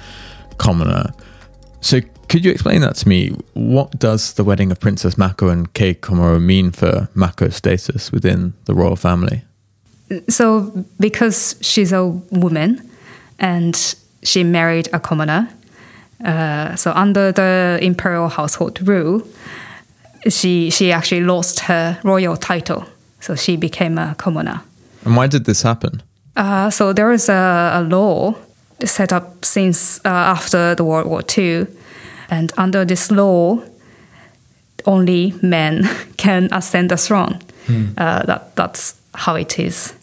commoner. 0.56 1.12
So, 1.82 2.00
could 2.30 2.46
you 2.46 2.50
explain 2.50 2.80
that 2.80 2.96
to 2.96 3.08
me? 3.10 3.36
What 3.52 3.98
does 3.98 4.32
the 4.32 4.42
wedding 4.42 4.72
of 4.72 4.80
Princess 4.80 5.18
Mako 5.18 5.50
and 5.50 5.70
Kei 5.74 5.92
Komuro 5.92 6.40
mean 6.40 6.70
for 6.72 7.10
Mako's 7.14 7.56
status 7.56 8.10
within 8.10 8.54
the 8.64 8.72
royal 8.72 8.96
family? 8.96 9.42
So, 10.30 10.86
because 10.98 11.56
she's 11.60 11.92
a 11.92 12.06
woman 12.06 12.90
and 13.38 13.94
she 14.22 14.44
married 14.44 14.88
a 14.94 14.98
commoner, 14.98 15.50
uh, 16.24 16.74
so 16.74 16.90
under 16.92 17.32
the 17.32 17.78
imperial 17.82 18.30
household 18.30 18.88
rule, 18.88 19.28
she 20.28 20.70
she 20.70 20.92
actually 20.92 21.22
lost 21.22 21.60
her 21.60 21.98
royal 22.02 22.36
title, 22.36 22.84
so 23.20 23.34
she 23.34 23.56
became 23.56 23.98
a 23.98 24.14
commoner. 24.18 24.62
And 25.04 25.16
why 25.16 25.26
did 25.26 25.44
this 25.44 25.62
happen? 25.62 26.02
Uh, 26.36 26.70
so 26.70 26.92
there 26.92 27.12
is 27.12 27.28
a, 27.28 27.72
a 27.74 27.82
law 27.82 28.34
set 28.84 29.12
up 29.12 29.44
since 29.44 29.98
uh, 30.04 30.08
after 30.08 30.74
the 30.74 30.84
World 30.84 31.06
War 31.06 31.22
II, 31.36 31.66
and 32.30 32.52
under 32.56 32.84
this 32.84 33.10
law, 33.10 33.62
only 34.86 35.34
men 35.42 35.88
can 36.16 36.48
ascend 36.52 36.90
the 36.90 36.96
throne. 36.96 37.38
Hmm. 37.66 37.86
Uh, 37.96 38.22
that 38.26 38.56
that's 38.56 38.94
how 39.14 39.34
it 39.34 39.58
is. 39.58 39.94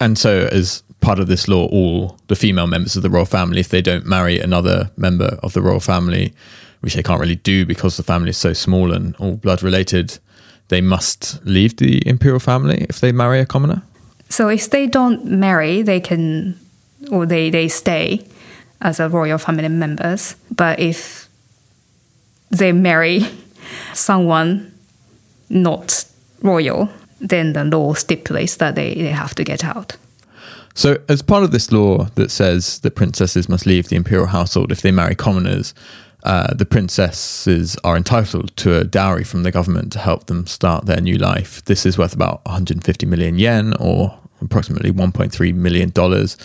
And 0.00 0.18
so, 0.18 0.48
as 0.50 0.82
part 1.00 1.18
of 1.18 1.26
this 1.26 1.48
law, 1.48 1.66
all 1.68 2.18
the 2.28 2.36
female 2.36 2.66
members 2.66 2.96
of 2.96 3.02
the 3.02 3.10
royal 3.10 3.26
family, 3.26 3.60
if 3.60 3.68
they 3.68 3.82
don't 3.82 4.06
marry 4.06 4.38
another 4.38 4.90
member 4.96 5.38
of 5.42 5.52
the 5.52 5.62
royal 5.62 5.80
family, 5.80 6.32
which 6.80 6.94
they 6.94 7.02
can't 7.02 7.20
really 7.20 7.36
do 7.36 7.64
because 7.66 7.96
the 7.96 8.02
family 8.02 8.30
is 8.30 8.36
so 8.36 8.52
small 8.52 8.92
and 8.92 9.14
all 9.16 9.36
blood 9.36 9.62
related, 9.62 10.18
they 10.68 10.80
must 10.80 11.44
leave 11.44 11.76
the 11.76 12.06
imperial 12.06 12.40
family 12.40 12.86
if 12.88 13.00
they 13.00 13.12
marry 13.12 13.40
a 13.40 13.46
commoner? 13.46 13.82
So 14.28 14.48
if 14.48 14.70
they 14.70 14.86
don't 14.86 15.24
marry, 15.24 15.82
they 15.82 16.00
can, 16.00 16.58
or 17.10 17.26
they, 17.26 17.50
they 17.50 17.68
stay 17.68 18.24
as 18.80 19.00
a 19.00 19.08
royal 19.08 19.38
family 19.38 19.68
members. 19.68 20.36
But 20.50 20.78
if 20.78 21.28
they 22.50 22.72
marry 22.72 23.22
someone 23.94 24.72
not 25.48 26.04
royal, 26.42 26.88
then 27.20 27.52
the 27.52 27.64
law 27.64 27.92
stipulates 27.94 28.56
that 28.56 28.74
they, 28.76 28.94
they 28.94 29.10
have 29.10 29.34
to 29.34 29.44
get 29.44 29.64
out. 29.64 29.96
So, 30.74 30.98
as 31.08 31.20
part 31.20 31.42
of 31.42 31.50
this 31.50 31.72
law 31.72 32.04
that 32.14 32.30
says 32.30 32.78
that 32.80 32.94
princesses 32.94 33.48
must 33.48 33.66
leave 33.66 33.88
the 33.88 33.96
imperial 33.96 34.26
household 34.28 34.70
if 34.70 34.82
they 34.82 34.92
marry 34.92 35.16
commoners, 35.16 35.74
uh, 36.22 36.52
the 36.54 36.66
princesses 36.66 37.76
are 37.82 37.96
entitled 37.96 38.54
to 38.58 38.76
a 38.76 38.84
dowry 38.84 39.24
from 39.24 39.42
the 39.42 39.50
government 39.50 39.92
to 39.92 39.98
help 39.98 40.26
them 40.26 40.46
start 40.46 40.86
their 40.86 41.00
new 41.00 41.16
life. 41.16 41.64
This 41.64 41.86
is 41.86 41.96
worth 41.96 42.14
about 42.14 42.44
150 42.44 43.06
million 43.06 43.38
yen 43.38 43.74
or 43.80 44.18
approximately 44.42 44.90
1.3 44.90 45.54
million 45.54 45.90
dollars 45.90 46.36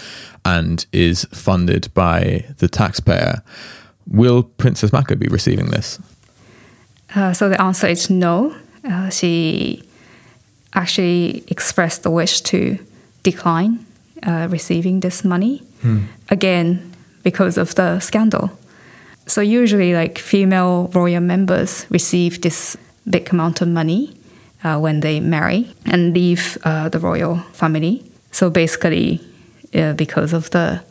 and 0.44 0.86
is 0.92 1.26
funded 1.26 1.94
by 1.94 2.46
the 2.58 2.68
taxpayer. 2.68 3.42
Will 4.08 4.44
Princess 4.44 4.92
Mako 4.92 5.16
be 5.16 5.28
receiving 5.28 5.68
this? 5.72 6.00
Uh, 7.16 7.34
so 7.34 7.50
the 7.50 7.62
answer 7.62 7.88
is 7.88 8.10
no. 8.10 8.56
Uh, 8.84 9.10
she 9.10 9.84
actually 10.74 11.44
expressed 11.48 12.04
the 12.04 12.12
wish 12.12 12.42
to 12.42 12.78
decline 13.24 13.86
uh, 14.24 14.48
receiving 14.50 15.00
this 15.00 15.24
money 15.24 15.64
again 16.30 16.94
because 17.24 17.58
of 17.58 17.76
the 17.76 18.00
scandal. 18.00 18.52
So 19.28 19.42
usually, 19.42 19.94
like 19.94 20.20
female 20.20 20.90
royal 20.94 21.22
members 21.22 21.86
receive 21.90 22.42
this 22.42 22.78
big 23.10 23.32
amount 23.32 23.62
of 23.62 23.68
money 23.68 24.16
uh, 24.64 24.80
when 24.80 25.00
they 25.00 25.20
marry 25.20 25.74
and 25.86 26.14
leave 26.14 26.58
uh, 26.64 26.90
the 26.90 27.00
royal 27.00 27.38
family. 27.54 28.04
So 28.32 28.50
basically, 28.50 29.22
uh, 29.74 29.94
because 29.94 30.34
of 30.34 30.50
the 30.52 30.82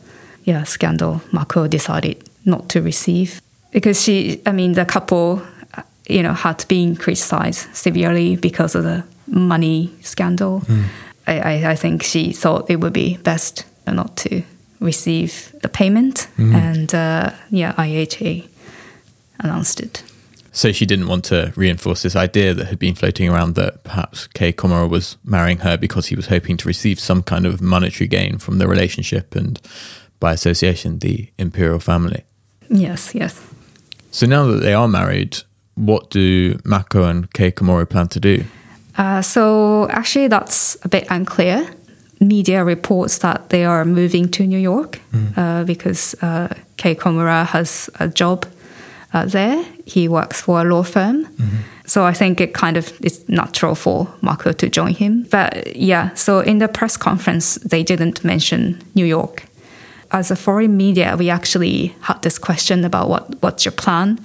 yeah 0.43 0.63
scandal, 0.63 1.21
Mako 1.31 1.67
decided 1.67 2.17
not 2.45 2.69
to 2.69 2.81
receive 2.81 3.41
because 3.71 4.01
she, 4.01 4.41
I 4.45 4.51
mean, 4.51 4.73
the 4.73 4.85
couple, 4.85 5.41
uh, 5.77 5.81
you 6.07 6.23
know, 6.23 6.33
had 6.33 6.65
been 6.67 6.95
criticized 6.95 7.75
severely 7.75 8.35
because 8.35 8.75
of 8.75 8.83
the 8.83 9.03
money 9.27 9.91
scandal. 10.01 10.61
I, 11.27 11.39
I, 11.39 11.71
I 11.71 11.75
think 11.75 12.03
she 12.03 12.31
thought 12.31 12.69
it 12.69 12.77
would 12.77 12.93
be 12.93 13.17
best 13.17 13.65
not 13.87 14.15
to 14.17 14.43
receive 14.85 15.53
the 15.61 15.69
payment, 15.69 16.27
and 16.37 16.93
uh, 16.93 17.31
yeah, 17.49 17.73
IHA 17.73 18.47
announced 19.39 19.79
it. 19.81 20.03
So 20.51 20.71
she 20.71 20.85
didn't 20.85 21.07
want 21.07 21.25
to 21.25 21.51
reinforce 21.57 22.03
this 22.03 22.15
idea 22.15 22.53
that 22.53 22.67
had 22.67 22.79
been 22.79 22.95
floating 22.95 23.29
around 23.29 23.55
that 23.55 23.83
perhaps 23.83 24.27
Kei 24.27 24.53
Komuro 24.53 24.89
was 24.89 25.17
marrying 25.25 25.57
her 25.57 25.75
because 25.75 26.07
he 26.07 26.15
was 26.15 26.27
hoping 26.27 26.55
to 26.55 26.67
receive 26.67 26.97
some 26.97 27.23
kind 27.23 27.45
of 27.45 27.59
monetary 27.61 28.07
gain 28.07 28.37
from 28.37 28.57
the 28.57 28.65
relationship 28.65 29.35
and, 29.35 29.59
by 30.21 30.31
association, 30.31 30.99
the 30.99 31.29
imperial 31.37 31.79
family. 31.79 32.23
Yes, 32.69 33.13
yes. 33.13 33.45
So 34.11 34.25
now 34.25 34.45
that 34.45 34.61
they 34.61 34.73
are 34.73 34.87
married, 34.87 35.39
what 35.75 36.09
do 36.09 36.57
Mako 36.63 37.03
and 37.03 37.33
Kei 37.33 37.51
Komuro 37.51 37.85
plan 37.87 38.07
to 38.07 38.19
do? 38.21 38.45
Uh, 38.97 39.21
so 39.21 39.89
actually, 39.89 40.29
that's 40.29 40.77
a 40.85 40.87
bit 40.87 41.05
unclear. 41.09 41.69
Media 42.19 42.63
reports 42.63 43.17
that 43.19 43.49
they 43.49 43.65
are 43.65 43.85
moving 43.85 44.29
to 44.31 44.47
New 44.47 44.57
York 44.59 44.99
uh, 45.37 45.63
because 45.65 46.15
uh, 46.21 46.47
Kei 46.77 46.95
Komuro 46.95 47.45
has 47.45 47.89
a 47.99 48.07
job 48.07 48.45
uh, 49.13 49.25
there. 49.25 49.65
He 49.85 50.07
works 50.07 50.41
for 50.41 50.61
a 50.61 50.63
law 50.63 50.83
firm. 50.83 51.27
So 51.85 52.03
I 52.03 52.13
think 52.13 52.41
it 52.41 52.53
kind 52.53 52.77
of 52.77 52.91
is 53.01 53.23
natural 53.29 53.75
for 53.75 54.07
Mako 54.21 54.53
to 54.53 54.69
join 54.69 54.93
him. 54.95 55.27
But 55.29 55.75
yeah, 55.75 56.13
so 56.15 56.39
in 56.39 56.57
the 56.59 56.67
press 56.67 56.97
conference, 56.97 57.55
they 57.55 57.83
didn't 57.83 58.23
mention 58.23 58.81
New 58.95 59.05
York. 59.05 59.43
As 60.11 60.31
a 60.31 60.35
foreign 60.35 60.77
media, 60.77 61.15
we 61.17 61.29
actually 61.29 61.93
had 62.01 62.21
this 62.21 62.39
question 62.39 62.85
about 62.85 63.09
what, 63.09 63.35
what's 63.41 63.65
your 63.65 63.73
plan 63.73 64.19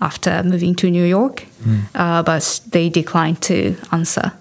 after 0.00 0.42
moving 0.42 0.74
to 0.76 0.90
New 0.90 1.04
York, 1.04 1.44
uh, 1.94 2.22
but 2.22 2.60
they 2.72 2.88
declined 2.90 3.40
to 3.42 3.76
answer, 3.92 4.32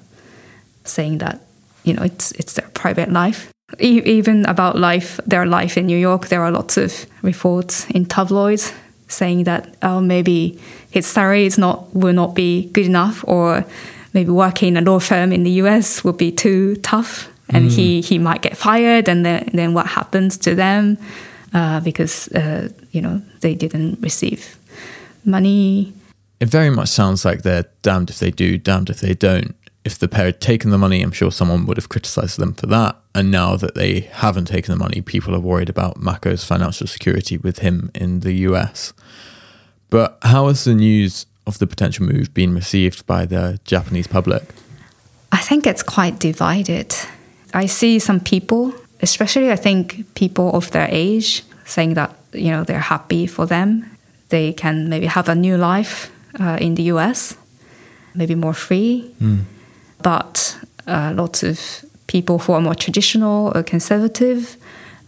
saying 0.83 1.19
that 1.19 1.41
you 1.83 1.93
know 1.93 2.03
it's 2.03 2.31
it's 2.33 2.53
their 2.53 2.69
private 2.73 3.11
life. 3.11 3.51
E- 3.79 4.03
even 4.05 4.45
about 4.45 4.77
life, 4.77 5.19
their 5.25 5.45
life 5.45 5.77
in 5.77 5.85
New 5.87 5.97
York, 5.97 6.27
there 6.27 6.43
are 6.43 6.51
lots 6.51 6.77
of 6.77 7.05
reports 7.21 7.89
in 7.89 8.05
tabloids 8.05 8.73
saying 9.07 9.43
that 9.43 9.75
oh 9.81 10.01
maybe 10.01 10.59
his 10.91 11.05
salary 11.05 11.45
is 11.45 11.57
not 11.57 11.93
will 11.95 12.13
not 12.13 12.35
be 12.35 12.69
good 12.73 12.85
enough, 12.85 13.23
or 13.27 13.65
maybe 14.13 14.29
working 14.29 14.69
in 14.69 14.77
a 14.77 14.81
law 14.81 14.99
firm 14.99 15.31
in 15.31 15.43
the 15.43 15.51
U.S. 15.63 16.03
will 16.03 16.13
be 16.13 16.31
too 16.31 16.75
tough, 16.77 17.29
and 17.49 17.71
he 17.71 18.01
he 18.01 18.19
might 18.19 18.41
get 18.41 18.57
fired, 18.57 19.09
and 19.09 19.25
then 19.25 19.49
then 19.53 19.73
what 19.73 19.87
happens 19.87 20.37
to 20.37 20.55
them 20.55 20.97
uh, 21.53 21.79
because 21.79 22.27
uh, 22.29 22.69
you 22.91 23.01
know 23.01 23.21
they 23.41 23.55
didn't 23.55 23.99
receive 24.01 24.57
money. 25.25 25.93
It 26.39 26.49
very 26.49 26.69
much 26.69 26.89
sounds 26.89 27.23
like 27.23 27.43
they're 27.43 27.69
damned 27.81 28.09
if 28.09 28.19
they 28.19 28.31
do, 28.31 28.57
damned 28.57 28.89
if 28.89 28.99
they 28.99 29.13
don't. 29.13 29.55
If 29.85 29.99
the 29.99 30.07
pair 30.07 30.25
had 30.25 30.39
taken 30.39 30.71
the 30.71 30.77
money, 30.77 31.01
I'm 31.01 31.11
sure 31.11 31.31
someone 31.31 31.65
would 31.65 31.77
have 31.77 31.89
criticized 31.89 32.39
them 32.39 32.53
for 32.53 32.67
that. 32.67 32.95
And 33.13 33.31
now 33.31 33.57
that 33.57 33.75
they 33.75 34.01
haven't 34.11 34.45
taken 34.45 34.71
the 34.71 34.79
money, 34.79 35.01
people 35.01 35.35
are 35.35 35.39
worried 35.39 35.69
about 35.69 35.97
Mako's 35.97 36.43
financial 36.43 36.87
security 36.87 37.37
with 37.37 37.59
him 37.59 37.91
in 37.93 38.21
the 38.21 38.33
US. 38.47 38.93
But 39.89 40.17
how 40.21 40.47
has 40.47 40.63
the 40.63 40.73
news 40.73 41.25
of 41.45 41.59
the 41.59 41.67
potential 41.67 42.05
move 42.05 42.33
been 42.33 42.55
received 42.55 43.05
by 43.05 43.25
the 43.25 43.59
Japanese 43.65 44.07
public? 44.07 44.43
I 45.31 45.37
think 45.37 45.67
it's 45.67 45.83
quite 45.83 46.19
divided. 46.19 46.95
I 47.53 47.65
see 47.65 47.99
some 47.99 48.19
people, 48.19 48.73
especially 49.01 49.51
I 49.51 49.55
think 49.55 50.13
people 50.15 50.51
of 50.55 50.71
their 50.71 50.87
age, 50.89 51.43
saying 51.65 51.95
that 51.95 52.15
you 52.33 52.51
know 52.51 52.63
they're 52.63 52.79
happy 52.79 53.27
for 53.27 53.45
them. 53.45 53.85
They 54.29 54.53
can 54.53 54.89
maybe 54.89 55.05
have 55.05 55.29
a 55.29 55.35
new 55.35 55.57
life 55.57 56.11
uh, 56.39 56.57
in 56.59 56.75
the 56.75 56.83
U.S., 56.93 57.35
maybe 58.15 58.35
more 58.35 58.53
free. 58.53 59.13
But 60.03 60.57
uh, 60.87 61.13
lots 61.15 61.43
of 61.43 61.59
people 62.07 62.39
who 62.39 62.53
are 62.53 62.61
more 62.61 62.75
traditional 62.75 63.51
or 63.55 63.63
conservative, 63.63 64.55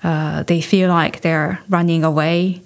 uh, 0.03 0.43
they 0.43 0.62
feel 0.62 0.89
like 0.89 1.21
they're 1.21 1.60
running 1.69 2.03
away 2.03 2.62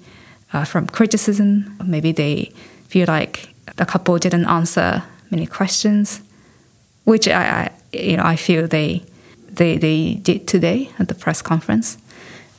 uh, 0.54 0.64
from 0.66 0.88
criticism. 0.88 1.78
Maybe 1.84 2.12
they 2.12 2.52
feel 2.88 3.08
like 3.08 3.54
the 3.76 3.86
couple 3.86 4.18
didn't 4.18 4.46
answer 4.46 5.04
many 5.32 5.46
questions 5.46 6.22
which 7.10 7.28
I, 7.28 7.44
I 7.44 7.72
you 7.92 8.18
know 8.18 8.24
I 8.24 8.36
feel 8.36 8.68
they 8.68 9.04
they 9.52 9.78
they 9.78 10.16
did 10.22 10.48
today 10.48 10.90
at 11.00 11.08
the 11.08 11.16
press 11.16 11.42
conference. 11.42 11.98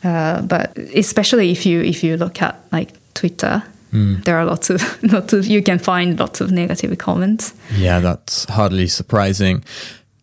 Uh, 0.02 0.42
but 0.42 0.76
especially 0.78 1.50
if 1.50 1.64
you 1.64 1.80
if 1.82 2.02
you 2.02 2.16
look 2.16 2.42
at 2.42 2.54
like 2.72 2.90
Twitter, 3.14 3.62
Mm. 3.92 4.24
there 4.24 4.38
are 4.38 4.44
lots 4.44 4.70
of 4.70 5.02
lots 5.12 5.32
of 5.32 5.46
you 5.46 5.62
can 5.62 5.78
find 5.78 6.18
lots 6.18 6.40
of 6.40 6.52
negative 6.52 6.96
comments. 6.98 7.54
Yeah, 7.76 8.00
that's 8.00 8.44
hardly 8.44 8.86
surprising. 8.86 9.64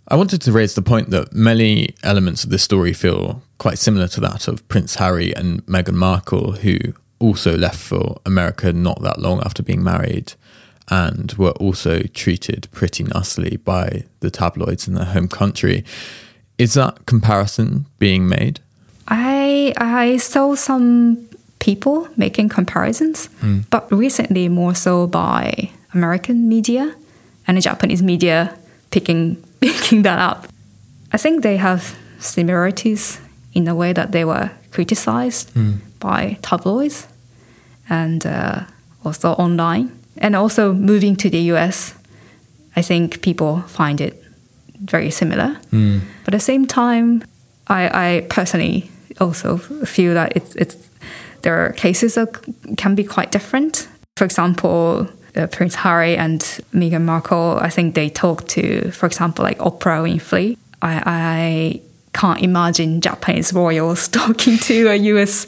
I 0.09 0.15
wanted 0.15 0.41
to 0.43 0.53
raise 0.53 0.75
the 0.75 0.81
point 0.81 1.09
that 1.09 1.33
many 1.33 1.93
elements 2.01 2.45
of 2.45 2.49
this 2.49 2.63
story 2.63 2.93
feel 2.93 3.41
quite 3.57 3.77
similar 3.77 4.07
to 4.09 4.21
that 4.21 4.47
of 4.47 4.65
Prince 4.69 4.95
Harry 4.95 5.35
and 5.35 5.65
Meghan 5.65 5.95
Markle, 5.95 6.53
who 6.53 6.77
also 7.19 7.57
left 7.57 7.79
for 7.79 8.21
America 8.25 8.71
not 8.71 9.01
that 9.01 9.19
long 9.19 9.41
after 9.41 9.63
being 9.63 9.83
married 9.83 10.33
and 10.89 11.33
were 11.33 11.51
also 11.51 12.01
treated 12.13 12.67
pretty 12.71 13.03
nastily 13.03 13.57
by 13.57 14.03
the 14.21 14.31
tabloids 14.31 14.87
in 14.87 14.93
their 14.93 15.05
home 15.05 15.27
country. 15.27 15.83
Is 16.57 16.73
that 16.75 17.05
comparison 17.05 17.85
being 17.99 18.27
made? 18.29 18.61
I 19.07 19.73
I 19.77 20.17
saw 20.17 20.55
some 20.55 21.27
people 21.67 22.07
making 22.15 22.47
comparisons, 22.47 23.27
hmm. 23.41 23.59
but 23.69 23.91
recently 23.91 24.47
more 24.47 24.73
so 24.73 25.05
by 25.05 25.69
American 25.93 26.47
media 26.47 26.95
and 27.45 27.57
the 27.57 27.61
Japanese 27.61 28.01
media 28.01 28.57
picking 28.89 29.35
picking 29.59 30.03
that 30.03 30.17
up. 30.17 30.47
I 31.11 31.17
think 31.17 31.43
they 31.43 31.57
have 31.57 31.81
similarities 32.19 33.19
in 33.53 33.65
the 33.65 33.75
way 33.75 33.91
that 33.93 34.11
they 34.11 34.23
were 34.23 34.49
criticized 34.71 35.49
hmm. 35.51 35.73
by 35.99 36.37
tabloids 36.41 37.07
and 37.89 38.25
uh, 38.25 38.63
also 39.03 39.31
online. 39.33 39.91
And 40.17 40.35
also 40.35 40.73
moving 40.73 41.15
to 41.17 41.29
the 41.29 41.41
US, 41.53 41.93
I 42.75 42.81
think 42.81 43.21
people 43.21 43.61
find 43.67 43.99
it 43.99 44.23
very 44.79 45.11
similar. 45.11 45.59
Hmm. 45.71 45.99
But 46.23 46.33
at 46.33 46.37
the 46.39 46.45
same 46.51 46.65
time, 46.65 47.23
I, 47.67 47.81
I 48.07 48.21
personally 48.29 48.89
also 49.19 49.57
feel 49.85 50.13
that 50.13 50.31
it's, 50.35 50.55
it's 50.55 50.77
there 51.41 51.65
are 51.65 51.73
cases 51.73 52.15
that 52.15 52.29
can 52.77 52.95
be 52.95 53.03
quite 53.03 53.31
different. 53.31 53.87
For 54.15 54.25
example, 54.25 55.07
uh, 55.35 55.47
Prince 55.47 55.75
Harry 55.75 56.17
and 56.17 56.41
Meghan 56.73 57.03
Markle, 57.03 57.59
I 57.61 57.69
think 57.69 57.95
they 57.95 58.09
talk 58.09 58.47
to, 58.49 58.91
for 58.91 59.05
example, 59.05 59.43
like 59.43 59.59
Oprah 59.59 60.01
Winfrey. 60.03 60.57
I, 60.81 61.03
I 61.05 61.81
can't 62.13 62.41
imagine 62.41 62.99
Japanese 63.01 63.53
royals 63.53 64.07
talking 64.21 64.57
to 64.57 64.87
a 64.87 64.95
US 64.95 65.47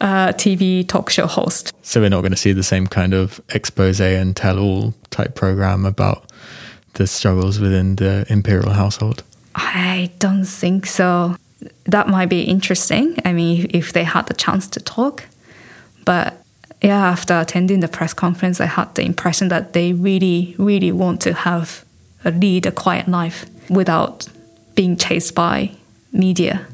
uh, 0.00 0.28
TV 0.28 0.86
talk 0.86 1.10
show 1.10 1.26
host. 1.26 1.72
So 1.82 2.00
we're 2.00 2.10
not 2.10 2.22
going 2.22 2.32
to 2.32 2.38
see 2.38 2.52
the 2.52 2.62
same 2.62 2.86
kind 2.86 3.12
of 3.14 3.40
expose 3.50 4.00
and 4.00 4.34
tell 4.34 4.58
all 4.58 4.94
type 5.10 5.34
program 5.34 5.84
about 5.84 6.24
the 6.94 7.06
struggles 7.06 7.60
within 7.60 7.96
the 7.96 8.24
imperial 8.28 8.72
household. 8.72 9.22
I 9.54 10.10
don't 10.18 10.44
think 10.44 10.86
so. 10.86 11.36
That 11.84 12.08
might 12.08 12.28
be 12.28 12.42
interesting. 12.42 13.18
I 13.24 13.32
mean, 13.32 13.70
if 13.70 13.92
they 13.92 14.04
had 14.04 14.26
the 14.26 14.34
chance 14.34 14.66
to 14.68 14.80
talk. 14.80 15.24
But 16.04 16.34
yeah, 16.82 17.06
after 17.08 17.38
attending 17.38 17.80
the 17.80 17.88
press 17.88 18.12
conference, 18.12 18.60
I 18.60 18.66
had 18.66 18.94
the 18.94 19.02
impression 19.02 19.48
that 19.48 19.72
they 19.72 19.92
really, 19.92 20.54
really 20.58 20.92
want 20.92 21.20
to 21.22 21.32
have 21.32 21.84
a 22.24 22.30
lead 22.30 22.66
a 22.66 22.72
quiet 22.72 23.08
life 23.08 23.46
without 23.70 24.28
being 24.74 24.96
chased 24.96 25.34
by 25.34 25.72
media. 26.12 26.66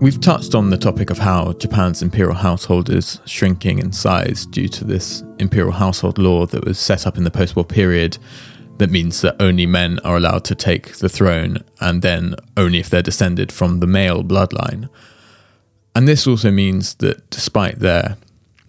We've 0.00 0.20
touched 0.20 0.54
on 0.54 0.70
the 0.70 0.78
topic 0.78 1.10
of 1.10 1.18
how 1.18 1.54
Japan's 1.54 2.02
imperial 2.02 2.36
household 2.36 2.88
is 2.88 3.20
shrinking 3.26 3.80
in 3.80 3.90
size 3.90 4.46
due 4.46 4.68
to 4.68 4.84
this 4.84 5.24
imperial 5.40 5.72
household 5.72 6.18
law 6.18 6.46
that 6.46 6.64
was 6.64 6.78
set 6.78 7.04
up 7.04 7.16
in 7.16 7.24
the 7.24 7.32
post 7.32 7.56
war 7.56 7.64
period 7.64 8.16
that 8.78 8.90
means 8.90 9.20
that 9.22 9.34
only 9.40 9.66
men 9.66 9.98
are 10.04 10.16
allowed 10.16 10.44
to 10.44 10.54
take 10.54 10.98
the 10.98 11.08
throne 11.08 11.64
and 11.80 12.02
then 12.02 12.36
only 12.56 12.78
if 12.78 12.88
they're 12.88 13.02
descended 13.02 13.50
from 13.50 13.80
the 13.80 13.88
male 13.88 14.22
bloodline. 14.22 14.88
And 15.96 16.06
this 16.06 16.28
also 16.28 16.52
means 16.52 16.94
that 16.96 17.28
despite 17.30 17.80
there 17.80 18.18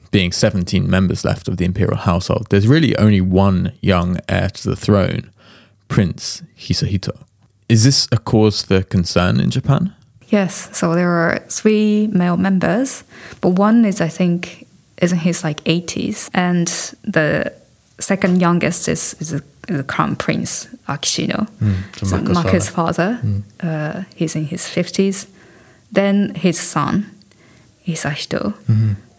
being 0.10 0.32
17 0.32 0.90
members 0.90 1.24
left 1.24 1.48
of 1.48 1.58
the 1.58 1.66
imperial 1.66 1.98
household, 1.98 2.48
there's 2.50 2.68
really 2.68 2.98
only 2.98 3.22
one 3.22 3.74
young 3.82 4.20
heir 4.28 4.50
to 4.50 4.70
the 4.72 4.76
throne, 4.76 5.30
Prince 5.90 6.42
Hisahito. 6.58 7.16
Is 7.70 7.84
this 7.84 8.08
a 8.12 8.18
cause 8.18 8.64
for 8.64 8.82
concern 8.82 9.40
in 9.40 9.52
Japan? 9.52 9.94
Yes, 10.30 10.70
so 10.78 10.94
there 10.96 11.10
are 11.10 11.40
three 11.50 12.08
male 12.08 12.38
members, 12.38 13.04
but 13.42 13.50
one 13.50 13.84
is, 13.84 14.00
I 14.00 14.10
think, 14.10 14.68
is 15.02 15.12
in 15.12 15.18
his 15.20 15.44
like 15.44 15.64
80s, 15.64 16.30
and 16.34 16.68
the 17.04 17.52
second 18.00 18.40
youngest 18.40 18.88
is, 18.88 19.16
is, 19.20 19.34
a 19.34 19.84
crown 19.84 20.16
prince, 20.16 20.68
Akishino, 20.88 21.48
Mm, 21.60 22.08
so 22.08 22.18
Mako's 22.18 22.36
Mako's 22.36 22.70
father. 22.70 23.22
Uh, 23.60 24.04
he's 24.16 24.36
in 24.36 24.46
his 24.46 24.64
50s. 24.64 25.28
Then 25.92 26.34
his 26.34 26.60
son, 26.60 27.06
Hisahito. 27.86 28.54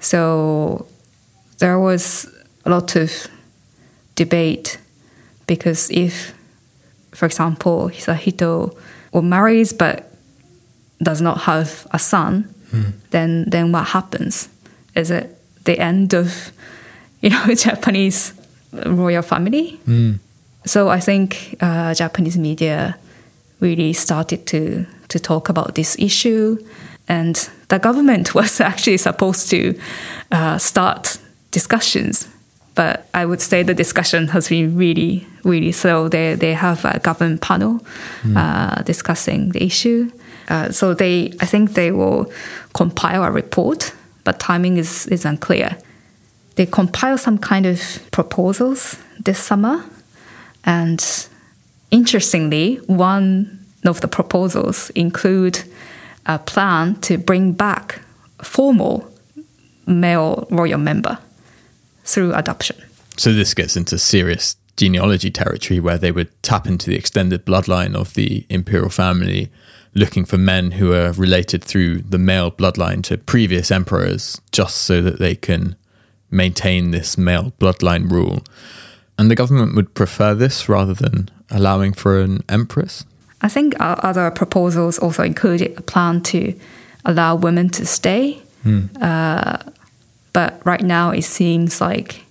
So 0.01 0.87
there 1.59 1.79
was 1.79 2.27
a 2.65 2.71
lot 2.71 2.97
of 2.97 3.29
debate 4.17 4.79
because 5.47 5.89
if, 5.91 6.35
for 7.13 7.27
example, 7.27 7.89
Hisahito 7.91 8.77
or 9.13 9.23
marries 9.23 9.73
but 9.73 10.10
does 11.03 11.21
not 11.21 11.39
have 11.43 11.87
a 11.93 11.99
son, 11.99 12.45
then 13.11 13.45
then 13.51 13.73
what 13.73 13.87
happens? 13.89 14.49
Is 14.95 15.11
it 15.11 15.37
the 15.65 15.79
end 15.79 16.15
of 16.15 16.53
you 17.23 17.31
know 17.31 17.55
Japanese 17.55 18.33
royal 18.87 19.23
family? 19.23 19.79
So 20.67 20.89
I 20.89 21.01
think 21.01 21.57
uh, 21.61 21.95
Japanese 21.95 22.39
media 22.39 22.97
really 23.61 23.93
started 23.93 24.47
to 24.47 24.85
to 25.09 25.19
talk 25.19 25.49
about 25.49 25.75
this 25.75 25.97
issue, 25.99 26.59
and 27.09 27.51
the 27.69 27.79
government 27.79 28.35
was 28.41 28.61
actually 28.61 28.99
supposed 28.99 29.51
to 29.51 29.75
uh, 30.33 30.59
start 30.59 31.19
discussions. 31.51 32.29
But 32.75 33.09
I 33.13 33.27
would 33.27 33.41
say 33.41 33.65
the 33.65 33.75
discussion 33.75 34.29
has 34.29 34.49
been 34.49 34.77
really, 34.77 35.27
really 35.45 35.73
slow. 35.73 36.09
They 36.09 36.37
they 36.37 36.55
have 36.55 36.85
a 36.85 36.99
government 36.99 37.41
panel 37.41 37.81
uh, 38.37 38.83
discussing 38.83 39.53
the 39.53 39.63
issue. 39.65 40.11
Uh, 40.51 40.71
so 40.71 40.93
they, 40.93 41.33
I 41.41 41.47
think 41.47 41.75
they 41.75 41.93
will 41.93 42.31
compile 42.75 43.23
a 43.23 43.31
report, 43.31 43.95
but 44.25 44.41
timing 44.41 44.77
is, 44.77 45.07
is 45.07 45.25
unclear. 45.25 45.79
They 46.57 46.67
compile 46.67 47.17
some 47.17 47.39
kind 47.39 47.65
of 47.65 47.81
proposals 48.11 48.99
this 49.19 49.39
summer, 49.39 49.85
and 50.65 51.29
interestingly, 51.91 52.77
one 52.87 53.65
of 53.87 54.01
the 54.01 54.09
proposals 54.09 54.91
include 54.91 55.63
a 56.27 56.39
plan 56.39 56.97
to 56.97 57.17
bring 57.17 57.53
back 57.53 58.03
formal 58.43 59.11
male 59.87 60.47
royal 60.51 60.79
member 60.79 61.19
through 62.05 62.35
adoption. 62.35 62.77
So 63.17 63.33
this 63.33 63.55
gets 63.55 63.77
into 63.77 63.99
serious 63.99 64.57
genealogy 64.77 65.31
territory 65.31 65.81
where 65.81 65.99
they 65.99 66.13
would 66.13 66.31
tap 66.43 66.67
into 66.67 66.91
the 66.91 66.97
extended 66.97 67.45
bloodline 67.45 67.95
of 67.95 68.15
the 68.15 68.45
imperial 68.49 68.91
family, 68.91 69.51
looking 69.95 70.25
for 70.25 70.39
men 70.39 70.73
who 70.73 70.93
are 70.93 71.13
related 71.13 71.65
through 71.65 72.03
the 72.03 72.19
male 72.19 72.51
bloodline 72.51 73.03
to 73.05 73.19
previous 73.19 73.71
emperors, 73.71 74.41
just 74.53 74.79
so 74.79 75.03
that 75.03 75.19
they 75.19 75.35
can 75.35 75.77
maintain 76.31 76.91
this 76.91 77.19
male 77.19 77.53
bloodline 77.59 78.11
rule. 78.11 78.43
And 79.19 79.31
the 79.31 79.35
government 79.35 79.75
would 79.75 79.95
prefer 79.95 80.35
this 80.35 80.69
rather 80.69 80.95
than 80.95 81.29
allowing 81.51 81.93
for 81.93 82.21
an 82.21 82.45
empress. 82.49 83.05
I 83.43 83.49
think 83.49 83.75
other 83.79 84.31
proposals 84.31 84.99
also 84.99 85.23
included 85.23 85.77
a 85.79 85.83
plan 85.83 86.23
to 86.23 86.55
allow 87.05 87.35
women 87.35 87.69
to 87.71 87.87
stay. 87.87 88.43
Uh, 89.01 89.57
but 90.33 90.61
right 90.65 90.83
now 90.83 91.11
it 91.11 91.23
seems 91.23 91.81
like 91.81 92.23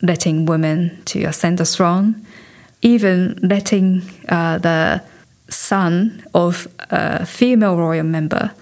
letting 0.00 0.46
women 0.46 1.02
to 1.04 1.24
ascend 1.24 1.58
the 1.58 1.64
throne, 1.64 2.24
even 2.80 3.38
letting 3.42 4.02
uh, 4.28 4.58
the 4.58 5.02
son 5.50 6.24
of 6.34 6.66
a 6.90 7.26
female 7.26 7.76
royal 7.76 8.04
member 8.04 8.52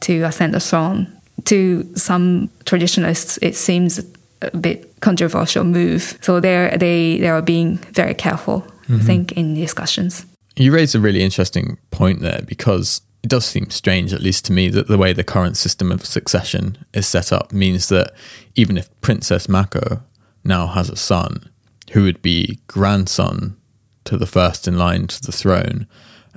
to 0.00 0.22
ascend 0.22 0.54
the 0.54 0.60
throne. 0.60 1.06
To 1.44 1.88
some 1.96 2.50
traditionalists, 2.64 3.38
it 3.42 3.56
seems 3.56 4.00
a 4.42 4.56
bit 4.56 5.00
controversial 5.00 5.64
move. 5.64 6.18
So 6.20 6.40
they 6.40 6.76
they 6.78 7.18
they 7.18 7.28
are 7.28 7.42
being 7.42 7.78
very 7.92 8.14
careful, 8.14 8.64
I 8.64 8.92
mm-hmm. 8.92 9.06
think, 9.06 9.32
in 9.32 9.54
discussions. 9.54 10.26
You 10.56 10.72
raise 10.72 10.94
a 10.94 11.00
really 11.00 11.22
interesting 11.22 11.78
point 11.90 12.20
there 12.20 12.42
because 12.46 13.00
it 13.22 13.28
does 13.28 13.44
seem 13.44 13.70
strange, 13.70 14.12
at 14.12 14.22
least 14.22 14.44
to 14.46 14.52
me, 14.52 14.68
that 14.70 14.88
the 14.88 14.98
way 14.98 15.12
the 15.12 15.24
current 15.24 15.56
system 15.56 15.92
of 15.92 16.04
succession 16.04 16.76
is 16.92 17.06
set 17.06 17.32
up 17.32 17.52
means 17.52 17.88
that 17.88 18.12
even 18.54 18.76
if 18.76 18.88
Princess 19.00 19.48
Mako 19.48 20.02
now 20.44 20.66
has 20.66 20.90
a 20.90 20.96
son 20.96 21.48
who 21.92 22.02
would 22.02 22.22
be 22.22 22.58
grandson 22.66 23.56
to 24.04 24.16
the 24.16 24.26
first 24.26 24.66
in 24.66 24.78
line 24.78 25.06
to 25.06 25.22
the 25.22 25.32
throne 25.32 25.86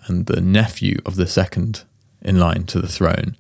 and 0.08 0.26
the 0.26 0.42
nephew 0.42 1.00
of 1.06 1.16
the 1.16 1.28
second 1.28 1.84
in 2.22 2.39
line 2.39 2.63
to 2.66 2.80
the 2.80 2.88
throne, 2.88 3.36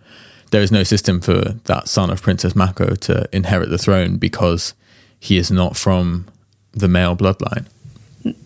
there 0.51 0.61
is 0.61 0.71
no 0.71 0.83
system 0.83 1.21
for 1.21 1.41
that 1.65 1.87
son 1.87 2.09
of 2.09 2.21
Princess 2.21 2.55
Mako 2.55 2.95
to 2.95 3.27
inherit 3.31 3.69
the 3.69 3.77
throne 3.77 4.17
because 4.17 4.73
he 5.19 5.37
is 5.37 5.49
not 5.49 5.75
from 5.77 6.25
the 6.73 6.87
male 6.87 7.15
bloodline. 7.15 7.65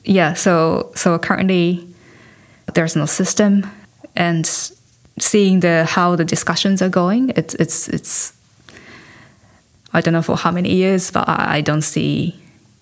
yeah 0.03 0.34
so 0.34 0.91
so 0.95 1.17
currently 1.19 1.86
there's 2.73 2.95
no 2.95 3.06
system 3.06 3.65
and 4.15 4.45
seeing 5.19 5.62
the 5.62 5.86
how 5.86 6.15
the 6.15 6.25
discussions 6.25 6.82
are 6.82 6.89
going 6.89 7.30
it's 7.36 7.53
it's 7.56 7.88
it's 7.89 8.34
i 9.93 10.01
don't 10.01 10.13
know 10.13 10.21
for 10.21 10.36
how 10.36 10.51
many 10.51 10.73
years 10.73 11.12
but 11.12 11.27
i, 11.30 11.58
I 11.58 11.62
don't 11.62 11.84
see 11.84 12.36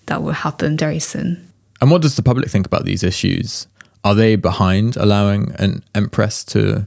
that 0.06 0.22
will 0.22 0.32
happen 0.32 0.76
very 0.76 0.98
soon 1.00 1.46
And 1.80 1.90
what 1.90 2.02
does 2.02 2.16
the 2.16 2.22
public 2.22 2.48
think 2.50 2.66
about 2.66 2.84
these 2.84 3.02
issues? 3.06 3.66
Are 4.06 4.14
they 4.14 4.36
behind 4.36 4.96
allowing 4.96 5.42
an 5.58 5.82
empress 5.94 6.44
to 6.54 6.86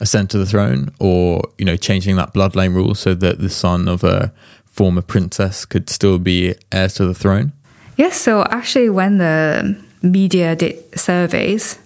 ascend 0.00 0.30
to 0.30 0.38
the 0.38 0.46
throne, 0.46 0.82
or 0.98 1.42
you 1.58 1.64
know, 1.64 1.76
changing 1.76 2.16
that 2.16 2.32
bloodline 2.34 2.74
rule 2.74 2.94
so 2.94 3.14
that 3.14 3.38
the 3.38 3.50
son 3.50 3.88
of 3.88 4.02
a 4.02 4.32
former 4.64 5.02
princess 5.02 5.64
could 5.64 5.86
still 5.88 6.18
be 6.18 6.54
heir 6.72 6.88
to 6.88 7.06
the 7.06 7.14
throne? 7.14 7.52
yes 7.96 8.20
so 8.20 8.42
actually 8.50 8.88
when 8.90 9.18
the 9.18 9.76
media 10.02 10.56
did 10.56 10.76
surveys 10.98 11.78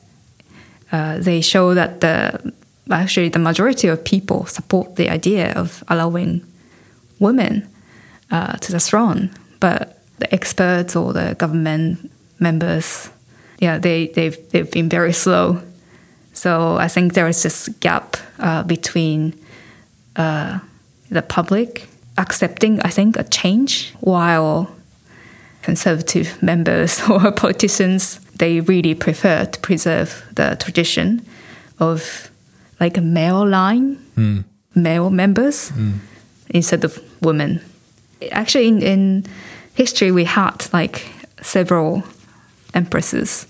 uh, 0.90 1.18
they 1.18 1.40
show 1.40 1.74
that 1.74 2.00
the 2.00 2.52
actually 2.90 3.28
the 3.28 3.38
majority 3.38 3.88
of 3.88 4.02
people 4.04 4.46
support 4.46 4.96
the 4.96 5.10
idea 5.10 5.52
of 5.52 5.84
allowing 5.88 6.40
women 7.18 7.68
uh, 8.30 8.54
to 8.54 8.72
the 8.72 8.80
throne, 8.80 9.30
but 9.60 10.02
the 10.18 10.32
experts 10.32 10.96
or 10.96 11.12
the 11.12 11.34
government 11.38 12.10
members, 12.38 13.10
yeah, 13.58 13.78
they 13.78 14.08
they've 14.08 14.36
they've 14.50 14.70
been 14.70 14.88
very 14.88 15.12
slow. 15.12 15.60
So 16.32 16.76
I 16.76 16.88
think 16.88 17.14
there 17.14 17.28
is 17.28 17.42
this 17.42 17.68
gap 17.80 18.16
uh, 18.38 18.62
between 18.62 19.34
uh, 20.16 20.60
the 21.10 21.22
public 21.22 21.88
accepting, 22.16 22.80
I 22.82 22.90
think, 22.90 23.16
a 23.16 23.24
change, 23.24 23.92
while 24.00 24.70
conservative 25.62 26.40
members 26.42 27.00
or 27.10 27.32
politicians 27.32 28.20
they 28.38 28.60
really 28.60 28.94
prefer 28.94 29.44
to 29.44 29.60
preserve 29.60 30.24
the 30.34 30.56
tradition 30.60 31.26
of 31.80 32.30
like 32.80 32.96
a 32.96 33.00
male 33.00 33.44
line, 33.46 33.98
male 34.74 35.10
members 35.10 35.72
instead 36.50 36.84
of 36.84 37.00
women. 37.20 37.60
Actually, 38.30 38.68
in, 38.68 38.82
in 38.82 39.26
history, 39.74 40.12
we 40.12 40.24
had 40.24 40.72
like 40.72 41.06
several 41.42 42.04
empresses, 42.74 43.46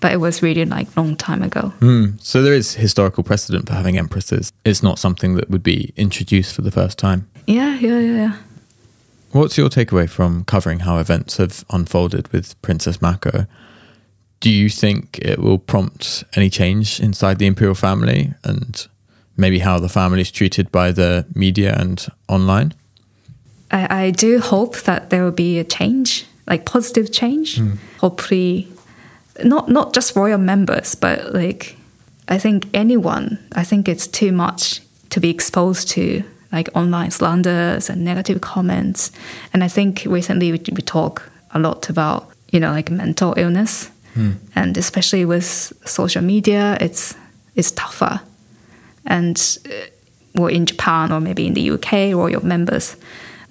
but 0.00 0.12
it 0.12 0.18
was 0.18 0.42
really 0.42 0.64
like 0.64 0.96
long 0.96 1.16
time 1.16 1.42
ago. 1.42 1.72
Hmm. 1.80 2.16
So 2.20 2.42
there 2.42 2.54
is 2.54 2.74
historical 2.74 3.22
precedent 3.22 3.68
for 3.68 3.74
having 3.74 3.96
empresses. 3.96 4.52
It's 4.64 4.82
not 4.82 4.98
something 4.98 5.34
that 5.34 5.50
would 5.50 5.62
be 5.62 5.92
introduced 5.96 6.54
for 6.54 6.62
the 6.62 6.70
first 6.70 6.98
time. 6.98 7.28
Yeah, 7.46 7.78
yeah, 7.78 7.98
yeah, 7.98 8.16
yeah. 8.16 8.36
What's 9.32 9.56
your 9.56 9.68
takeaway 9.68 10.08
from 10.08 10.44
covering 10.44 10.80
how 10.80 10.98
events 10.98 11.36
have 11.36 11.64
unfolded 11.70 12.32
with 12.32 12.60
Princess 12.62 13.00
Mako? 13.00 13.46
Do 14.40 14.50
you 14.50 14.68
think 14.68 15.18
it 15.20 15.38
will 15.38 15.58
prompt 15.58 16.24
any 16.34 16.50
change 16.50 16.98
inside 16.98 17.38
the 17.38 17.46
imperial 17.46 17.74
family 17.74 18.34
and 18.42 18.88
maybe 19.36 19.60
how 19.60 19.78
the 19.78 19.88
family 19.88 20.22
is 20.22 20.30
treated 20.32 20.72
by 20.72 20.90
the 20.90 21.26
media 21.34 21.76
and 21.78 22.04
online? 22.28 22.74
I, 23.70 24.06
I 24.06 24.10
do 24.10 24.40
hope 24.40 24.78
that 24.82 25.10
there 25.10 25.22
will 25.22 25.30
be 25.30 25.58
a 25.58 25.64
change, 25.64 26.26
like 26.50 26.64
positive 26.66 27.12
change. 27.12 27.58
Hopefully, 28.00 28.68
not 29.44 29.68
not 29.68 29.94
just 29.94 30.16
royal 30.16 30.38
members, 30.38 30.94
but 30.94 31.32
like 31.32 31.76
I 32.28 32.38
think 32.38 32.66
anyone. 32.74 33.38
I 33.52 33.64
think 33.64 33.88
it's 33.88 34.06
too 34.06 34.32
much 34.32 34.82
to 35.10 35.20
be 35.20 35.30
exposed 35.30 35.88
to 35.90 36.22
like 36.52 36.68
online 36.74 37.10
slanders 37.10 37.88
and 37.88 38.04
negative 38.04 38.40
comments. 38.40 39.12
And 39.52 39.64
I 39.64 39.68
think 39.68 40.02
recently 40.06 40.52
we, 40.52 40.58
we 40.72 40.82
talk 40.82 41.30
a 41.52 41.58
lot 41.58 41.88
about 41.88 42.30
you 42.50 42.60
know 42.60 42.72
like 42.72 42.90
mental 42.90 43.34
illness, 43.36 43.90
and 44.56 44.76
especially 44.76 45.24
with 45.24 45.72
social 45.86 46.22
media, 46.22 46.76
it's 46.80 47.14
it's 47.54 47.70
tougher. 47.70 48.20
And 49.06 49.58
uh, 49.66 49.86
well, 50.34 50.48
in 50.48 50.66
Japan 50.66 51.12
or 51.12 51.20
maybe 51.20 51.46
in 51.46 51.54
the 51.54 51.70
UK, 51.70 52.14
royal 52.14 52.44
members 52.44 52.96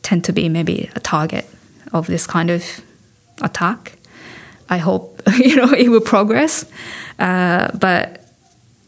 tend 0.01 0.23
to 0.25 0.33
be 0.33 0.49
maybe 0.49 0.89
a 0.95 0.99
target 0.99 1.45
of 1.91 2.07
this 2.07 2.27
kind 2.27 2.49
of 2.49 2.63
attack. 3.41 3.97
I 4.69 4.77
hope 4.77 5.21
you 5.37 5.55
know 5.55 5.71
it 5.71 5.89
will 5.89 6.01
progress, 6.01 6.65
uh, 7.17 7.69
but 7.77 8.25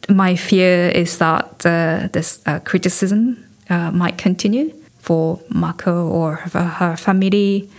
my 0.10 0.36
fear 0.36 0.90
is 0.90 1.18
that 1.18 1.66
uh, 1.66 2.08
this 2.12 2.42
uh, 2.46 2.60
criticism 2.60 3.44
uh, 3.70 3.92
might 3.92 4.18
continue 4.18 4.74
for 5.00 5.40
Mako 5.50 6.08
or 6.08 6.36
her, 6.36 6.64
her 6.64 6.98
family, 6.98 7.70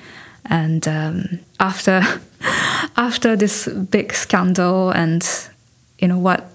and 0.47 0.87
um, 0.89 1.39
after 1.61 2.03
after 2.97 3.37
this 3.37 3.69
big 3.69 4.13
scandal 4.13 4.91
and 4.91 5.23
you 5.99 6.09
know 6.09 6.19
what 6.19 6.51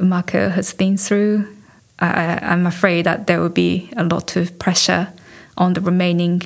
Mako 0.00 0.48
has 0.48 0.72
been 0.72 0.96
through, 0.96 1.46
I, 2.00 2.38
I'm 2.42 2.66
afraid 2.66 3.06
that 3.06 3.26
there 3.26 3.40
will 3.40 3.48
be 3.48 3.90
a 3.96 4.04
lot 4.04 4.36
of 4.36 4.58
pressure 4.58 5.12
on 5.56 5.74
the 5.74 5.80
remaining 5.80 6.42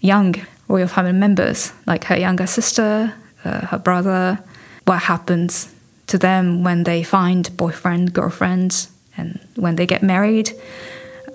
young 0.00 0.34
royal 0.68 0.88
family 0.88 1.12
members, 1.12 1.72
like 1.86 2.04
her 2.04 2.16
younger 2.16 2.46
sister, 2.46 3.12
uh, 3.44 3.66
her 3.66 3.78
brother. 3.78 4.38
What 4.84 5.02
happens 5.02 5.74
to 6.06 6.18
them 6.18 6.64
when 6.64 6.84
they 6.84 7.02
find 7.02 7.54
boyfriend, 7.56 8.12
girlfriends, 8.12 8.88
and 9.16 9.40
when 9.56 9.76
they 9.76 9.86
get 9.86 10.02
married? 10.02 10.50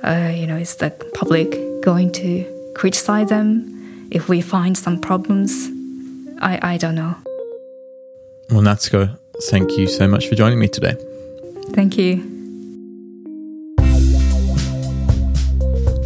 Uh, 0.04 0.32
you 0.34 0.48
know, 0.48 0.58
is 0.58 0.76
the 0.76 0.90
public 1.14 1.52
going 1.82 2.12
to 2.14 2.72
criticize 2.76 3.30
them 3.30 4.08
if 4.12 4.30
we 4.30 4.42
find 4.42 4.78
some 4.78 5.00
problems? 5.00 5.70
I, 6.42 6.74
I 6.74 6.78
don't 6.78 6.96
know. 6.96 7.16
Well, 8.50 8.62
Natsuko, 8.62 9.18
thank 9.50 9.78
you 9.78 9.88
so 9.88 10.08
much 10.08 10.28
for 10.28 10.36
joining 10.36 10.60
me 10.60 10.68
today. 10.68 10.96
Thank 11.74 11.98
you. 11.98 12.43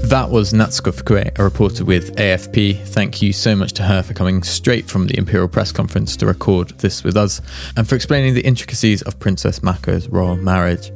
That 0.08 0.30
was 0.30 0.54
Natsuko 0.54 0.94
Fukue, 0.94 1.38
a 1.38 1.44
reporter 1.44 1.84
with 1.84 2.16
AFP. 2.16 2.82
Thank 2.88 3.22
you 3.22 3.34
so 3.34 3.58
much 3.58 3.74
to 3.74 3.84
her 3.84 4.02
for 4.02 4.14
coming 4.14 4.42
straight 4.42 4.88
from 4.88 5.06
the 5.06 5.18
Imperial 5.18 5.50
Press 5.50 5.74
Conference 5.74 6.16
to 6.16 6.26
record 6.26 6.70
this 6.80 7.04
with 7.04 7.18
us 7.18 7.42
and 7.76 7.86
for 7.86 7.96
explaining 7.96 8.34
the 8.34 8.40
intricacies 8.40 9.02
of 9.02 9.20
Princess 9.20 9.60
Mako's 9.60 10.08
royal 10.08 10.38
marriage. 10.38 10.94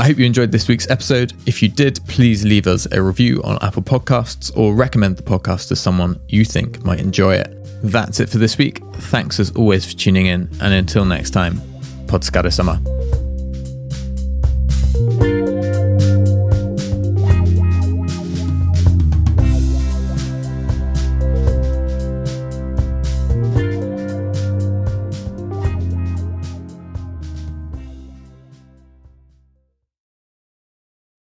I 0.00 0.06
hope 0.06 0.18
you 0.18 0.26
enjoyed 0.26 0.50
this 0.50 0.66
week's 0.66 0.90
episode. 0.90 1.32
If 1.46 1.62
you 1.62 1.68
did, 1.68 2.00
please 2.08 2.44
leave 2.44 2.66
us 2.66 2.88
a 2.90 3.00
review 3.00 3.40
on 3.44 3.56
Apple 3.62 3.84
Podcasts 3.84 4.50
or 4.56 4.74
recommend 4.74 5.16
the 5.16 5.22
podcast 5.22 5.68
to 5.68 5.76
someone 5.76 6.20
you 6.26 6.44
think 6.44 6.84
might 6.84 6.98
enjoy 6.98 7.36
it. 7.36 7.56
That's 7.84 8.18
it 8.18 8.28
for 8.28 8.38
this 8.38 8.58
week. 8.58 8.82
Thanks 8.94 9.38
as 9.38 9.52
always 9.52 9.86
for 9.86 9.96
tuning 9.96 10.26
in, 10.26 10.50
and 10.60 10.74
until 10.74 11.04
next 11.04 11.30
time, 11.30 11.58
otsukaresama. 12.08 13.23